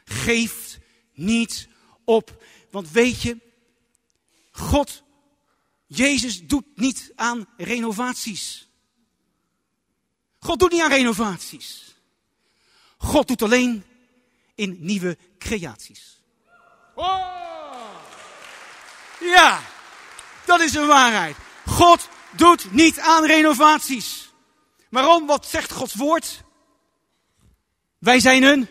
Geef 0.04 0.78
niet 1.12 1.68
op. 2.04 2.44
Want 2.70 2.90
weet 2.90 3.22
je, 3.22 3.38
God, 4.50 5.02
Jezus 5.86 6.46
doet 6.46 6.64
niet 6.74 7.12
aan 7.14 7.48
renovaties. 7.56 8.68
God 10.38 10.58
doet 10.58 10.72
niet 10.72 10.82
aan 10.82 10.90
renovaties. 10.90 11.94
God 12.98 13.28
doet 13.28 13.42
alleen 13.42 13.84
in 14.54 14.76
nieuwe 14.80 15.18
creaties. 15.38 16.20
Oh! 16.94 17.36
Ja, 19.20 19.62
dat 20.44 20.60
is 20.60 20.74
een 20.74 20.86
waarheid. 20.86 21.36
God 21.66 22.08
doet 22.30 22.72
niet 22.72 22.98
aan 22.98 23.24
renovaties. 23.24 24.25
Waarom? 24.96 25.26
Wat 25.26 25.46
zegt 25.46 25.72
Gods 25.72 25.94
woord? 25.94 26.42
Wij 27.98 28.20
zijn 28.20 28.42
een. 28.42 28.68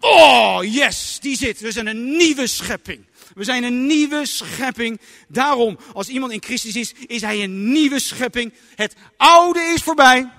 Oh, 0.00 0.58
yes, 0.62 1.18
die 1.20 1.36
zit. 1.36 1.60
We 1.60 1.72
zijn 1.72 1.86
een 1.86 2.16
nieuwe 2.16 2.46
schepping. 2.46 3.06
We 3.34 3.44
zijn 3.44 3.62
een 3.62 3.86
nieuwe 3.86 4.26
schepping. 4.26 5.00
Daarom, 5.28 5.78
als 5.92 6.08
iemand 6.08 6.32
in 6.32 6.42
Christus 6.42 6.76
is, 6.76 6.92
is 7.06 7.20
hij 7.20 7.42
een 7.42 7.72
nieuwe 7.72 8.00
schepping. 8.00 8.54
Het 8.74 8.94
oude 9.16 9.60
is 9.60 9.82
voorbij. 9.82 10.30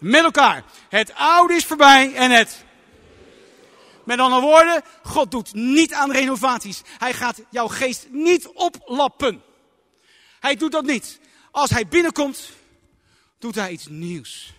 Met 0.00 0.22
elkaar. 0.22 0.64
Het 0.88 1.14
oude 1.14 1.54
is 1.54 1.64
voorbij 1.64 2.14
en 2.14 2.30
het. 2.30 2.64
Met 4.04 4.18
andere 4.18 4.42
woorden, 4.42 4.82
God 5.02 5.30
doet 5.30 5.54
niet 5.54 5.92
aan 5.92 6.12
renovaties. 6.12 6.82
Hij 6.98 7.12
gaat 7.12 7.40
jouw 7.50 7.68
geest 7.68 8.06
niet 8.10 8.46
oplappen. 8.46 9.42
Hij 10.40 10.56
doet 10.56 10.72
dat 10.72 10.84
niet. 10.84 11.19
Als 11.50 11.70
hij 11.70 11.88
binnenkomt, 11.88 12.52
doet 13.38 13.54
hij 13.54 13.70
iets 13.70 13.86
nieuws. 13.86 14.52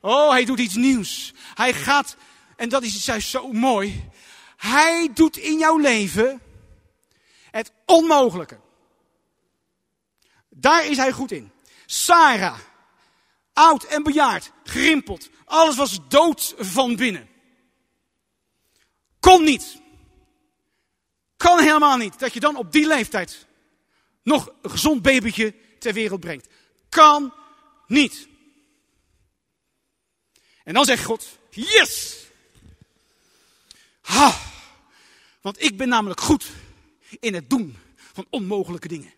Oh, 0.00 0.30
hij 0.30 0.44
doet 0.44 0.58
iets 0.58 0.74
nieuws. 0.74 1.32
Hij 1.54 1.72
gaat, 1.72 2.16
en 2.56 2.68
dat 2.68 2.82
is 2.82 3.04
juist 3.04 3.28
zo 3.28 3.52
mooi. 3.52 4.10
Hij 4.56 5.10
doet 5.14 5.36
in 5.36 5.58
jouw 5.58 5.78
leven 5.78 6.40
het 7.50 7.72
onmogelijke. 7.86 8.60
Daar 10.48 10.86
is 10.86 10.96
hij 10.96 11.12
goed 11.12 11.32
in. 11.32 11.52
Sarah, 11.86 12.58
oud 13.52 13.84
en 13.84 14.02
bejaard, 14.02 14.52
gerimpeld. 14.64 15.28
Alles 15.44 15.76
was 15.76 15.98
dood 16.08 16.54
van 16.58 16.96
binnen. 16.96 17.28
Kon 19.20 19.44
niet. 19.44 19.80
Kan 21.36 21.58
helemaal 21.58 21.96
niet 21.96 22.18
dat 22.18 22.32
je 22.32 22.40
dan 22.40 22.56
op 22.56 22.72
die 22.72 22.86
leeftijd 22.86 23.46
nog 24.22 24.52
een 24.62 24.70
gezond 24.70 25.02
babytje 25.02 25.54
ter 25.80 25.92
wereld 25.92 26.20
brengt. 26.20 26.48
Kan 26.88 27.32
niet. 27.86 28.28
En 30.64 30.74
dan 30.74 30.84
zegt 30.84 31.04
God, 31.04 31.38
yes! 31.50 32.16
Ha! 34.00 34.38
Want 35.40 35.62
ik 35.62 35.76
ben 35.76 35.88
namelijk 35.88 36.20
goed 36.20 36.50
in 37.20 37.34
het 37.34 37.50
doen 37.50 37.76
van 38.12 38.26
onmogelijke 38.30 38.88
dingen. 38.88 39.12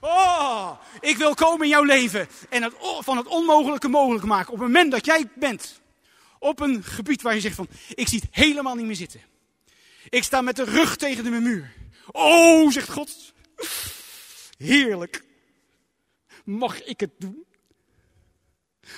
Oh, 0.00 0.70
ik 1.00 1.16
wil 1.16 1.34
komen 1.34 1.62
in 1.62 1.68
jouw 1.68 1.82
leven 1.82 2.28
en 2.48 2.72
van 3.00 3.16
het 3.16 3.26
onmogelijke 3.26 3.88
mogelijk 3.88 4.24
maken. 4.24 4.52
Op 4.52 4.58
het 4.58 4.66
moment 4.66 4.90
dat 4.90 5.04
jij 5.04 5.28
bent 5.34 5.80
op 6.38 6.60
een 6.60 6.84
gebied 6.84 7.22
waar 7.22 7.34
je 7.34 7.40
zegt 7.40 7.54
van, 7.54 7.68
ik 7.94 8.08
zie 8.08 8.20
het 8.20 8.28
helemaal 8.30 8.74
niet 8.74 8.86
meer 8.86 8.96
zitten. 8.96 9.20
Ik 10.08 10.24
sta 10.24 10.40
met 10.40 10.56
de 10.56 10.64
rug 10.64 10.96
tegen 10.96 11.24
de 11.24 11.30
muur. 11.30 11.72
Oh, 12.06 12.70
zegt 12.72 12.90
God. 12.90 13.32
Heerlijk. 14.58 15.24
Mag 16.44 16.82
ik 16.82 17.00
het 17.00 17.10
doen? 17.18 17.46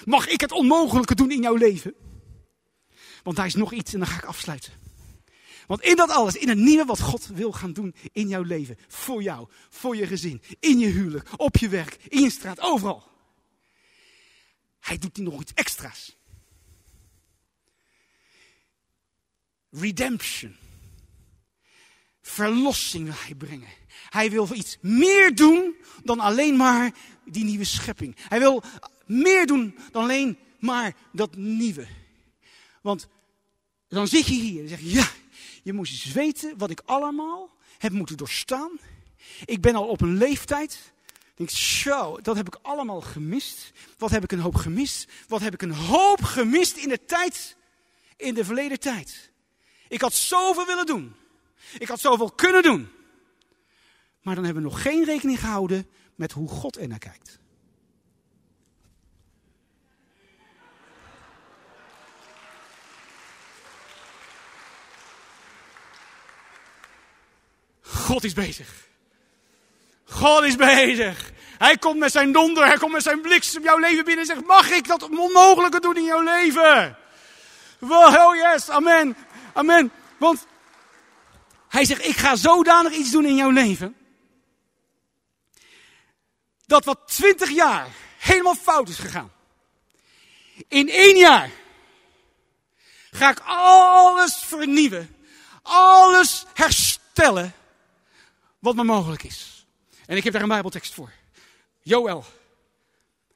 Mag 0.05 0.29
ik 0.29 0.41
het 0.41 0.53
onmogelijke 0.53 1.15
doen 1.15 1.31
in 1.31 1.43
jouw 1.43 1.55
leven? 1.55 1.95
Want 3.23 3.37
daar 3.37 3.47
is 3.47 3.55
nog 3.55 3.73
iets 3.73 3.93
en 3.93 3.99
dan 3.99 4.09
ga 4.09 4.17
ik 4.17 4.25
afsluiten. 4.25 4.73
Want 5.67 5.83
in 5.83 5.97
dat 5.97 6.11
alles, 6.11 6.35
in 6.35 6.49
het 6.49 6.59
nieuwe 6.59 6.85
wat 6.85 7.01
God 7.01 7.27
wil 7.27 7.53
gaan 7.53 7.73
doen 7.73 7.95
in 8.13 8.29
jouw 8.29 8.43
leven, 8.43 8.79
voor 8.89 9.23
jou, 9.23 9.49
voor 9.69 9.97
je 9.97 10.07
gezin, 10.07 10.43
in 10.61 10.79
je 10.79 10.87
huwelijk, 10.87 11.29
op 11.37 11.57
je 11.57 11.69
werk, 11.69 11.97
in 12.09 12.23
je 12.23 12.31
straat, 12.31 12.61
overal. 12.61 13.09
Hij 14.81 14.99
doet 14.99 15.17
nog 15.17 15.41
iets 15.41 15.53
extra's. 15.55 16.17
Redemption. 19.71 20.57
Verlossing 22.31 23.05
wil 23.05 23.15
hij 23.17 23.35
brengen. 23.35 23.69
Hij 24.09 24.31
wil 24.31 24.49
iets 24.53 24.79
meer 24.81 25.35
doen 25.35 25.77
dan 26.05 26.21
alleen 26.21 26.57
maar 26.57 26.93
die 27.25 27.45
nieuwe 27.45 27.65
schepping. 27.65 28.17
Hij 28.29 28.39
wil 28.39 28.63
meer 29.07 29.47
doen 29.47 29.79
dan 29.93 30.03
alleen 30.03 30.39
maar 30.59 30.95
dat 31.13 31.37
nieuwe. 31.37 31.87
Want 32.83 33.09
dan 33.89 34.09
zit 34.09 34.27
je 34.27 34.35
hier 34.35 34.63
en 34.63 34.69
zeg 34.69 34.81
je, 34.81 34.91
ja, 34.91 35.09
je 35.63 35.73
moest 35.73 35.93
eens 35.93 36.13
weten 36.13 36.59
wat 36.59 36.71
ik 36.71 36.83
allemaal 36.85 37.57
heb 37.79 37.93
moeten 37.93 38.17
doorstaan. 38.17 38.71
Ik 39.45 39.61
ben 39.61 39.75
al 39.75 39.87
op 39.87 40.01
een 40.01 40.17
leeftijd. 40.17 40.93
Denk, 41.35 41.51
show, 41.51 42.23
dat 42.23 42.37
heb 42.37 42.47
ik 42.47 42.59
allemaal 42.63 43.01
gemist. 43.01 43.73
Wat 43.99 44.11
heb 44.11 44.23
ik 44.23 44.33
een 44.33 44.41
hoop 44.41 44.55
gemist? 44.55 45.11
Wat 45.29 45.41
heb 45.41 45.55
ik 45.55 45.63
een 45.63 45.75
hoop 45.75 46.23
gemist 46.23 46.77
in 46.77 46.89
de 46.89 47.05
tijd, 47.05 47.57
in 48.17 48.35
de 48.35 48.45
verleden 48.45 48.81
tijd? 48.81 49.31
Ik 49.89 50.01
had 50.01 50.15
zoveel 50.15 50.67
willen 50.67 50.87
doen. 50.87 51.15
Ik 51.79 51.89
had 51.89 52.01
zoveel 52.01 52.31
kunnen 52.31 52.63
doen. 52.63 52.91
Maar 54.23 54.35
dan 54.35 54.45
hebben 54.45 54.63
we 54.63 54.69
nog 54.69 54.83
geen 54.83 55.05
rekening 55.05 55.41
gehouden 55.41 55.89
met 56.15 56.33
hoe 56.33 56.49
God 56.49 56.77
er 56.77 56.89
naar 56.89 56.99
kijkt. 56.99 57.39
God 67.83 68.25
is 68.25 68.33
bezig. 68.33 68.89
God 70.05 70.45
is 70.45 70.57
bezig. 70.57 71.33
Hij 71.59 71.77
komt 71.77 71.99
met 71.99 72.13
zijn 72.13 72.33
donder, 72.33 72.67
hij 72.67 72.77
komt 72.77 72.93
met 72.93 73.03
zijn 73.03 73.21
bliksem 73.21 73.63
jouw 73.63 73.79
leven 73.79 74.05
binnen 74.05 74.29
en 74.29 74.35
zegt, 74.35 74.47
mag 74.47 74.71
ik 74.71 74.87
dat 74.87 75.03
onmogelijke 75.03 75.81
doen 75.81 75.97
in 75.97 76.05
jouw 76.05 76.23
leven? 76.23 76.97
Wow, 77.79 78.15
oh 78.15 78.37
yes, 78.37 78.69
amen, 78.69 79.17
amen. 79.53 79.93
Want 80.19 80.47
hij 81.71 81.85
zegt, 81.85 82.05
ik 82.05 82.17
ga 82.17 82.37
zodanig 82.37 82.93
iets 82.93 83.11
doen 83.11 83.27
in 83.27 83.35
jouw 83.35 83.51
leven. 83.51 83.97
Dat 86.67 86.85
wat 86.85 87.09
twintig 87.09 87.51
jaar 87.51 87.89
helemaal 88.19 88.55
fout 88.55 88.89
is 88.89 88.99
gegaan. 88.99 89.33
In 90.69 90.89
één 90.89 91.17
jaar 91.17 91.51
ga 93.11 93.31
ik 93.31 93.41
alles 93.45 94.37
vernieuwen. 94.37 95.17
Alles 95.63 96.45
herstellen 96.55 97.55
wat 98.59 98.75
maar 98.75 98.85
mogelijk 98.85 99.23
is. 99.23 99.67
En 100.07 100.17
ik 100.17 100.25
heb 100.25 100.33
daar 100.33 100.43
een 100.43 100.49
Bijbeltekst 100.49 100.95
voor. 100.95 101.13
Joel. 101.83 102.25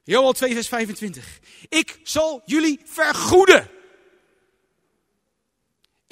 Joel 0.03 0.33
2, 0.33 0.53
vers 0.53 0.69
25. 0.69 1.39
Ik 1.69 2.01
zal 2.03 2.43
jullie 2.45 2.81
vergoeden. 2.85 3.71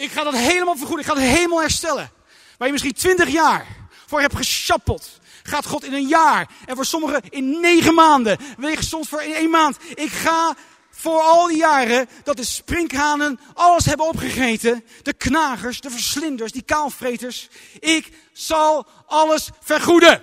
Ik 0.03 0.11
ga 0.11 0.25
dat 0.25 0.37
helemaal 0.37 0.77
vergoeden. 0.77 1.07
Ik 1.07 1.12
ga 1.12 1.19
het 1.19 1.35
helemaal 1.35 1.61
herstellen. 1.61 2.11
Waar 2.57 2.67
je 2.67 2.73
misschien 2.73 2.95
twintig 2.95 3.29
jaar 3.29 3.67
voor 4.07 4.21
hebt 4.21 4.37
geschappeld. 4.37 5.21
Gaat 5.43 5.67
God 5.67 5.85
in 5.85 5.93
een 5.93 6.07
jaar. 6.07 6.49
En 6.67 6.77
voor 6.77 6.85
sommigen 6.85 7.23
in 7.29 7.61
negen 7.61 7.95
maanden. 7.95 8.38
Weeg 8.57 8.83
soms 8.83 9.09
voor 9.09 9.23
in 9.23 9.35
één 9.35 9.51
maand. 9.51 9.77
Ik 9.95 10.11
ga 10.11 10.57
voor 10.91 11.21
al 11.21 11.47
die 11.47 11.57
jaren 11.57 12.09
dat 12.25 12.37
de 12.37 12.45
sprinkhanen 12.45 13.41
alles 13.55 13.85
hebben 13.85 14.07
opgegeten. 14.07 14.85
De 15.03 15.12
knagers, 15.12 15.81
de 15.81 15.91
verslinders, 15.91 16.53
die 16.53 16.62
kaalvreters. 16.62 17.49
Ik 17.81 18.12
zal 18.33 18.87
alles 19.07 19.49
vergoeden. 19.61 20.23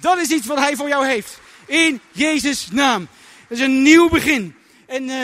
Dat 0.00 0.18
is 0.18 0.28
iets 0.28 0.46
wat 0.46 0.58
hij 0.58 0.76
voor 0.76 0.88
jou 0.88 1.06
heeft. 1.06 1.38
In 1.66 2.00
Jezus' 2.12 2.68
naam. 2.70 3.08
Het 3.48 3.58
is 3.58 3.64
een 3.64 3.82
nieuw 3.82 4.08
begin. 4.08 4.56
En 4.86 5.08
uh, 5.08 5.22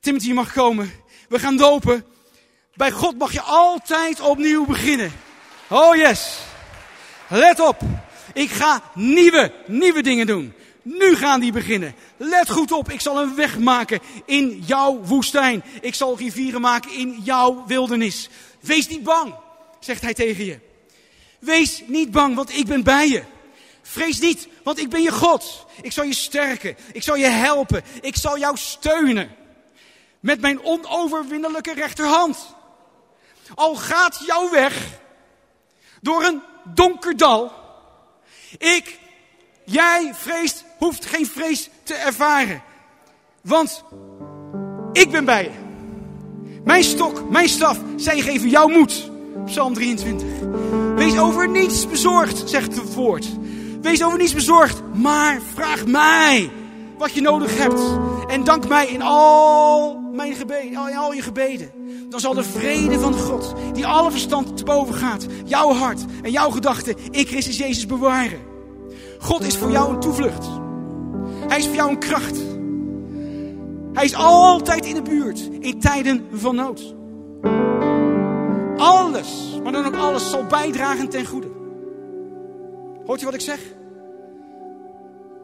Timothy 0.00 0.32
mag 0.32 0.52
komen. 0.52 1.01
We 1.32 1.38
gaan 1.38 1.56
dopen. 1.56 2.04
Bij 2.74 2.90
God 2.90 3.18
mag 3.18 3.32
je 3.32 3.40
altijd 3.40 4.20
opnieuw 4.20 4.66
beginnen. 4.66 5.12
Oh 5.68 5.96
yes. 5.96 6.38
Let 7.28 7.60
op. 7.60 7.80
Ik 8.34 8.50
ga 8.50 8.82
nieuwe, 8.94 9.52
nieuwe 9.66 10.02
dingen 10.02 10.26
doen. 10.26 10.52
Nu 10.82 11.16
gaan 11.16 11.40
die 11.40 11.52
beginnen. 11.52 11.94
Let 12.16 12.50
goed 12.50 12.72
op, 12.72 12.90
ik 12.90 13.00
zal 13.00 13.22
een 13.22 13.34
weg 13.34 13.58
maken 13.58 14.00
in 14.26 14.62
jouw 14.66 15.00
woestijn. 15.00 15.64
Ik 15.80 15.94
zal 15.94 16.16
rivieren 16.16 16.60
maken 16.60 16.94
in 16.94 17.20
jouw 17.22 17.64
wildernis. 17.66 18.28
Wees 18.60 18.88
niet 18.88 19.02
bang, 19.02 19.34
zegt 19.80 20.02
hij 20.02 20.14
tegen 20.14 20.44
je. 20.44 20.58
Wees 21.38 21.82
niet 21.86 22.10
bang, 22.10 22.34
want 22.34 22.56
ik 22.56 22.66
ben 22.66 22.82
bij 22.82 23.08
je. 23.08 23.22
Vrees 23.82 24.20
niet, 24.20 24.48
want 24.62 24.78
ik 24.78 24.88
ben 24.88 25.02
je 25.02 25.12
God. 25.12 25.66
Ik 25.82 25.92
zal 25.92 26.04
je 26.04 26.14
sterken. 26.14 26.76
Ik 26.92 27.02
zal 27.02 27.16
je 27.16 27.28
helpen. 27.28 27.82
Ik 28.00 28.16
zal 28.16 28.38
jou 28.38 28.56
steunen. 28.56 29.40
Met 30.22 30.40
mijn 30.40 30.64
onoverwinnelijke 30.64 31.74
rechterhand. 31.74 32.54
Al 33.54 33.74
gaat 33.74 34.22
jouw 34.26 34.50
weg 34.50 35.00
door 36.00 36.24
een 36.24 36.42
donker 36.64 37.16
dal. 37.16 37.52
Ik, 38.58 38.98
jij 39.64 40.10
vreest, 40.14 40.64
hoeft 40.78 41.04
geen 41.06 41.26
vrees 41.26 41.70
te 41.82 41.94
ervaren. 41.94 42.62
Want 43.40 43.84
ik 44.92 45.10
ben 45.10 45.24
bij 45.24 45.44
je. 45.44 45.62
Mijn 46.64 46.84
stok, 46.84 47.30
mijn 47.30 47.48
staf, 47.48 47.78
zij 47.96 48.20
geven 48.20 48.48
jou 48.48 48.72
moed. 48.72 49.10
Psalm 49.44 49.74
23. 49.74 50.28
Wees 50.94 51.18
over 51.18 51.48
niets 51.48 51.88
bezorgd, 51.88 52.50
zegt 52.50 52.76
het 52.76 52.94
woord. 52.94 53.26
Wees 53.80 54.04
over 54.04 54.18
niets 54.18 54.34
bezorgd, 54.34 54.82
maar 54.94 55.40
vraag 55.54 55.86
mij 55.86 56.50
wat 57.02 57.14
je 57.14 57.20
nodig 57.20 57.58
hebt. 57.58 57.80
En 58.26 58.44
dank 58.44 58.68
mij 58.68 58.86
in 58.86 59.02
al, 59.02 59.98
mijn 60.12 60.34
gebeden, 60.34 60.70
in 60.70 60.96
al 60.96 61.12
je 61.12 61.22
gebeden. 61.22 61.70
Dan 62.08 62.20
zal 62.20 62.34
de 62.34 62.44
vrede 62.44 62.98
van 62.98 63.14
God, 63.14 63.54
die 63.72 63.86
alle 63.86 64.10
verstand 64.10 64.56
te 64.56 64.64
boven 64.64 64.94
gaat, 64.94 65.26
jouw 65.44 65.72
hart 65.72 66.04
en 66.22 66.30
jouw 66.30 66.50
gedachten 66.50 66.96
in 67.10 67.26
Christus 67.26 67.58
Jezus 67.58 67.86
bewaren. 67.86 68.40
God 69.18 69.42
is 69.42 69.56
voor 69.56 69.70
jou 69.70 69.92
een 69.92 70.00
toevlucht. 70.00 70.46
Hij 71.48 71.58
is 71.58 71.66
voor 71.66 71.74
jou 71.74 71.90
een 71.90 71.98
kracht. 71.98 72.38
Hij 73.92 74.04
is 74.04 74.14
altijd 74.14 74.86
in 74.86 74.94
de 74.94 75.02
buurt 75.02 75.48
in 75.60 75.80
tijden 75.80 76.26
van 76.32 76.54
nood. 76.54 76.94
Alles, 78.76 79.58
maar 79.62 79.72
dan 79.72 79.86
ook 79.86 79.96
alles, 79.96 80.30
zal 80.30 80.44
bijdragen 80.46 81.08
ten 81.08 81.26
goede. 81.26 81.50
Hoort 83.06 83.22
u 83.22 83.24
wat 83.24 83.34
ik 83.34 83.40
zeg? 83.40 83.60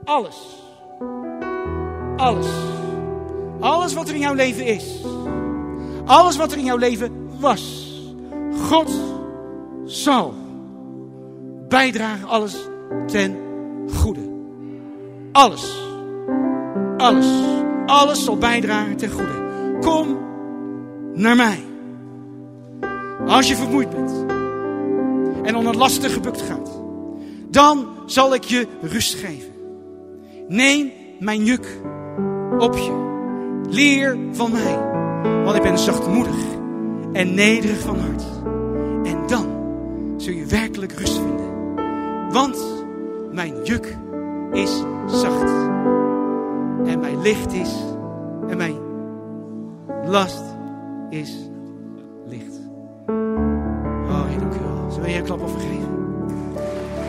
Alles. 0.04 0.66
Alles. 2.18 2.46
Alles 3.60 3.94
wat 3.94 4.08
er 4.08 4.14
in 4.14 4.20
jouw 4.20 4.34
leven 4.34 4.66
is. 4.66 5.02
Alles 6.04 6.36
wat 6.36 6.52
er 6.52 6.58
in 6.58 6.64
jouw 6.64 6.76
leven 6.76 7.12
was. 7.40 7.92
God 8.68 8.90
zal 9.84 10.34
bijdragen 11.68 12.28
alles 12.28 12.56
ten 13.06 13.36
goede. 13.94 14.20
Alles. 15.32 15.86
Alles. 16.96 17.26
Alles 17.86 18.24
zal 18.24 18.36
bijdragen 18.36 18.96
ten 18.96 19.10
goede. 19.10 19.46
Kom 19.80 20.18
naar 21.14 21.36
mij. 21.36 21.64
Als 23.26 23.48
je 23.48 23.56
vermoeid 23.56 23.90
bent 23.90 24.24
en 25.42 25.56
onder 25.56 25.76
lasten 25.76 26.10
gebukt 26.10 26.42
gaat, 26.42 26.80
dan 27.50 27.86
zal 28.06 28.34
ik 28.34 28.44
je 28.44 28.66
rust 28.80 29.14
geven. 29.14 29.52
Neem 30.48 30.92
mijn 31.18 31.44
juk 31.44 31.80
op 32.58 32.74
je. 32.76 33.06
Leer 33.70 34.18
van 34.32 34.52
mij, 34.52 34.78
want 35.44 35.56
ik 35.56 35.62
ben 35.62 35.78
zachtmoedig 35.78 36.36
en 37.12 37.34
nederig 37.34 37.80
van 37.80 37.98
hart. 37.98 38.24
En 39.04 39.26
dan 39.26 39.46
zul 40.16 40.34
je 40.34 40.46
werkelijk 40.46 40.92
rust 40.92 41.18
vinden. 41.18 41.46
Want 42.32 42.84
mijn 43.32 43.54
juk 43.62 43.96
is 44.52 44.82
zacht. 45.06 45.50
En 46.84 47.00
mijn 47.00 47.20
licht 47.20 47.52
is, 47.52 47.74
en 48.48 48.56
mijn 48.56 48.76
last 50.04 50.42
is 51.10 51.36
licht. 52.26 52.60
Oh, 54.08 54.24
Heer, 54.28 54.38
dank 54.38 54.54
u 54.54 54.58
wel. 54.58 54.90
Zullen 54.90 55.08
we 55.08 55.14
een 55.14 55.24
klap 55.24 55.42
overgeven? 55.42 55.88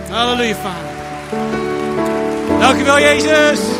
Halleluja, 0.09 0.55
Vader. 0.55 0.97
Dank 2.59 2.79
u 2.79 2.83
wel, 2.83 2.99
Jezus. 2.99 3.78